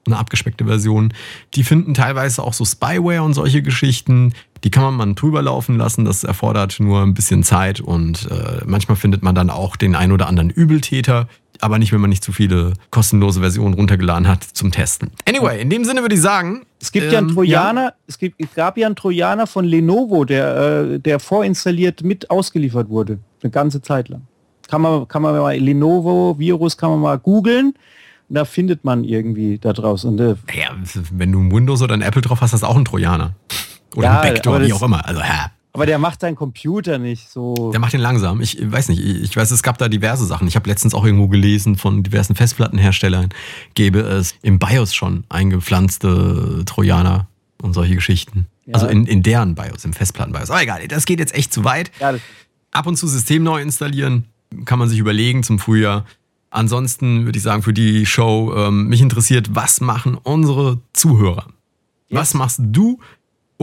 eine 0.06 0.18
abgespeckte 0.18 0.66
Version. 0.66 1.12
Die 1.54 1.64
finden 1.64 1.94
teilweise 1.94 2.42
auch 2.42 2.52
so 2.52 2.64
Spyware 2.64 3.22
und 3.22 3.34
solche 3.34 3.62
Geschichten. 3.62 4.32
Die 4.62 4.70
kann 4.70 4.82
man 4.82 4.96
mal 4.96 5.14
drüber 5.14 5.42
laufen 5.42 5.76
lassen. 5.76 6.04
Das 6.04 6.24
erfordert 6.24 6.78
nur 6.80 7.02
ein 7.02 7.14
bisschen 7.14 7.42
Zeit 7.42 7.80
und 7.80 8.30
äh, 8.30 8.62
manchmal 8.66 8.96
findet 8.96 9.22
man 9.22 9.34
dann 9.34 9.50
auch 9.50 9.76
den 9.76 9.94
ein 9.94 10.12
oder 10.12 10.26
anderen 10.26 10.50
Übeltäter. 10.50 11.28
Aber 11.60 11.78
nicht, 11.78 11.92
wenn 11.92 12.00
man 12.00 12.10
nicht 12.10 12.24
zu 12.24 12.32
viele 12.32 12.74
kostenlose 12.90 13.40
Versionen 13.40 13.74
runtergeladen 13.74 14.26
hat 14.26 14.42
zum 14.42 14.72
Testen. 14.72 15.10
Anyway, 15.28 15.60
in 15.60 15.70
dem 15.70 15.84
Sinne 15.84 16.02
würde 16.02 16.16
ich 16.16 16.20
sagen. 16.20 16.66
Es 16.84 16.92
gibt 16.92 17.06
ähm, 17.06 17.12
ja 17.12 17.18
einen 17.18 17.28
Trojaner, 17.28 17.82
ja? 17.82 17.92
Es, 18.06 18.18
gibt, 18.18 18.38
es 18.42 18.54
gab 18.54 18.76
ja 18.76 18.86
einen 18.86 18.94
Trojaner 18.94 19.46
von 19.46 19.64
Lenovo, 19.64 20.24
der, 20.24 20.56
äh, 20.56 21.00
der 21.00 21.18
vorinstalliert 21.18 22.02
mit 22.02 22.30
ausgeliefert 22.30 22.90
wurde. 22.90 23.18
Eine 23.42 23.50
ganze 23.50 23.80
Zeit 23.80 24.10
lang. 24.10 24.26
Kann 24.68 24.82
man, 24.82 25.08
kann 25.08 25.22
man 25.22 25.34
mal 25.36 25.56
Lenovo-Virus 25.56 26.76
kann 26.76 26.90
man 26.90 27.00
mal 27.00 27.18
googeln 27.18 27.74
da 28.28 28.44
findet 28.44 28.84
man 28.84 29.04
irgendwie 29.04 29.58
da 29.58 29.72
draußen. 29.72 30.10
Und, 30.10 30.20
äh, 30.20 30.34
ja, 30.54 30.70
wenn 31.12 31.32
du 31.32 31.40
ein 31.40 31.52
Windows 31.52 31.82
oder 31.82 31.94
ein 31.94 32.02
Apple 32.02 32.22
drauf 32.22 32.40
hast, 32.40 32.52
hast 32.52 32.62
du 32.62 32.66
auch 32.66 32.76
einen 32.76 32.84
Trojaner. 32.84 33.34
Oder 33.94 34.06
ja, 34.06 34.20
ein 34.20 34.34
Backdoor, 34.34 34.60
wie 34.62 34.72
auch 34.72 34.82
immer. 34.82 35.06
Also, 35.06 35.22
hä? 35.22 35.50
Aber 35.74 35.86
der 35.86 35.98
macht 35.98 36.22
deinen 36.22 36.36
Computer 36.36 36.98
nicht 36.98 37.28
so. 37.28 37.72
Der 37.72 37.80
macht 37.80 37.92
den 37.92 38.00
langsam. 38.00 38.40
Ich 38.40 38.58
weiß 38.62 38.88
nicht. 38.88 39.00
Ich 39.00 39.36
weiß, 39.36 39.50
es 39.50 39.64
gab 39.64 39.76
da 39.76 39.88
diverse 39.88 40.24
Sachen. 40.24 40.46
Ich 40.46 40.54
habe 40.54 40.70
letztens 40.70 40.94
auch 40.94 41.04
irgendwo 41.04 41.26
gelesen 41.26 41.76
von 41.76 42.04
diversen 42.04 42.36
Festplattenherstellern, 42.36 43.30
gäbe 43.74 43.98
es 44.00 44.36
im 44.42 44.60
BIOS 44.60 44.94
schon 44.94 45.24
eingepflanzte 45.28 46.62
Trojaner 46.64 47.26
und 47.60 47.72
solche 47.74 47.96
Geschichten. 47.96 48.46
Ja. 48.66 48.74
Also 48.74 48.86
in, 48.86 49.04
in 49.06 49.24
deren 49.24 49.56
BIOS, 49.56 49.84
im 49.84 49.92
Festplatten-BIOS. 49.92 50.50
Aber 50.50 50.62
egal, 50.62 50.86
das 50.86 51.06
geht 51.06 51.18
jetzt 51.18 51.34
echt 51.34 51.52
zu 51.52 51.64
weit. 51.64 51.90
Ja, 52.00 52.14
Ab 52.70 52.86
und 52.86 52.96
zu 52.96 53.08
System 53.08 53.42
neu 53.42 53.60
installieren, 53.60 54.26
kann 54.64 54.78
man 54.78 54.88
sich 54.88 54.98
überlegen 54.98 55.42
zum 55.42 55.58
Frühjahr. 55.58 56.04
Ansonsten 56.50 57.24
würde 57.24 57.36
ich 57.36 57.42
sagen, 57.42 57.62
für 57.62 57.72
die 57.72 58.06
Show, 58.06 58.54
ähm, 58.56 58.86
mich 58.86 59.00
interessiert, 59.00 59.54
was 59.56 59.80
machen 59.80 60.16
unsere 60.22 60.80
Zuhörer? 60.92 61.46
Yes. 62.08 62.20
Was 62.20 62.34
machst 62.34 62.60
du, 62.62 63.00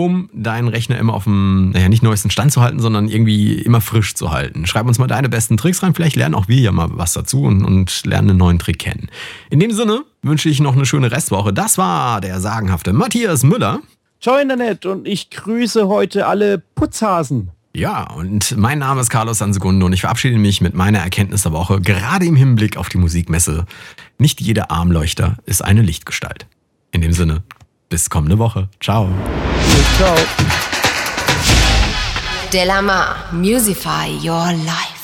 um 0.05 0.29
deinen 0.33 0.67
Rechner 0.67 0.97
immer 0.97 1.13
auf 1.13 1.25
dem, 1.25 1.71
naja, 1.71 1.89
nicht 1.89 2.03
neuesten 2.03 2.29
Stand 2.29 2.51
zu 2.51 2.61
halten, 2.61 2.79
sondern 2.79 3.07
irgendwie 3.07 3.53
immer 3.53 3.81
frisch 3.81 4.15
zu 4.15 4.31
halten? 4.31 4.65
Schreib 4.65 4.87
uns 4.87 4.99
mal 4.99 5.07
deine 5.07 5.29
besten 5.29 5.57
Tricks 5.57 5.83
rein. 5.83 5.93
Vielleicht 5.93 6.15
lernen 6.15 6.35
auch 6.35 6.47
wir 6.47 6.59
ja 6.59 6.71
mal 6.71 6.89
was 6.91 7.13
dazu 7.13 7.43
und, 7.43 7.63
und 7.63 8.05
lernen 8.05 8.31
einen 8.31 8.39
neuen 8.39 8.59
Trick 8.59 8.79
kennen. 8.79 9.09
In 9.49 9.59
dem 9.59 9.71
Sinne 9.71 10.03
wünsche 10.21 10.49
ich 10.49 10.59
noch 10.59 10.75
eine 10.75 10.85
schöne 10.85 11.11
Restwoche. 11.11 11.53
Das 11.53 11.77
war 11.77 12.21
der 12.21 12.39
sagenhafte 12.39 12.93
Matthias 12.93 13.43
Müller. 13.43 13.79
Ciao 14.19 14.37
Internet 14.37 14.85
und 14.85 15.07
ich 15.07 15.29
grüße 15.29 15.87
heute 15.87 16.27
alle 16.27 16.59
Putzhasen. 16.59 17.49
Ja, 17.73 18.03
und 18.11 18.57
mein 18.57 18.79
Name 18.79 18.99
ist 18.99 19.09
Carlos 19.09 19.37
Sansegundo 19.37 19.85
und 19.85 19.93
ich 19.93 20.01
verabschiede 20.01 20.37
mich 20.37 20.59
mit 20.59 20.73
meiner 20.73 20.99
Erkenntnis 20.99 21.43
der 21.43 21.53
Woche, 21.53 21.79
gerade 21.79 22.25
im 22.25 22.35
Hinblick 22.35 22.75
auf 22.75 22.89
die 22.89 22.97
Musikmesse. 22.97 23.65
Nicht 24.17 24.41
jeder 24.41 24.71
Armleuchter 24.71 25.37
ist 25.45 25.63
eine 25.63 25.81
Lichtgestalt. 25.81 26.47
In 26.91 27.01
dem 27.01 27.13
Sinne, 27.13 27.43
bis 27.89 28.09
kommende 28.09 28.39
Woche. 28.39 28.67
Ciao. 28.81 29.09
Ciao. 29.97 30.15
Delamar, 32.51 33.29
Musify 33.31 34.07
Your 34.21 34.53
Life. 34.65 35.00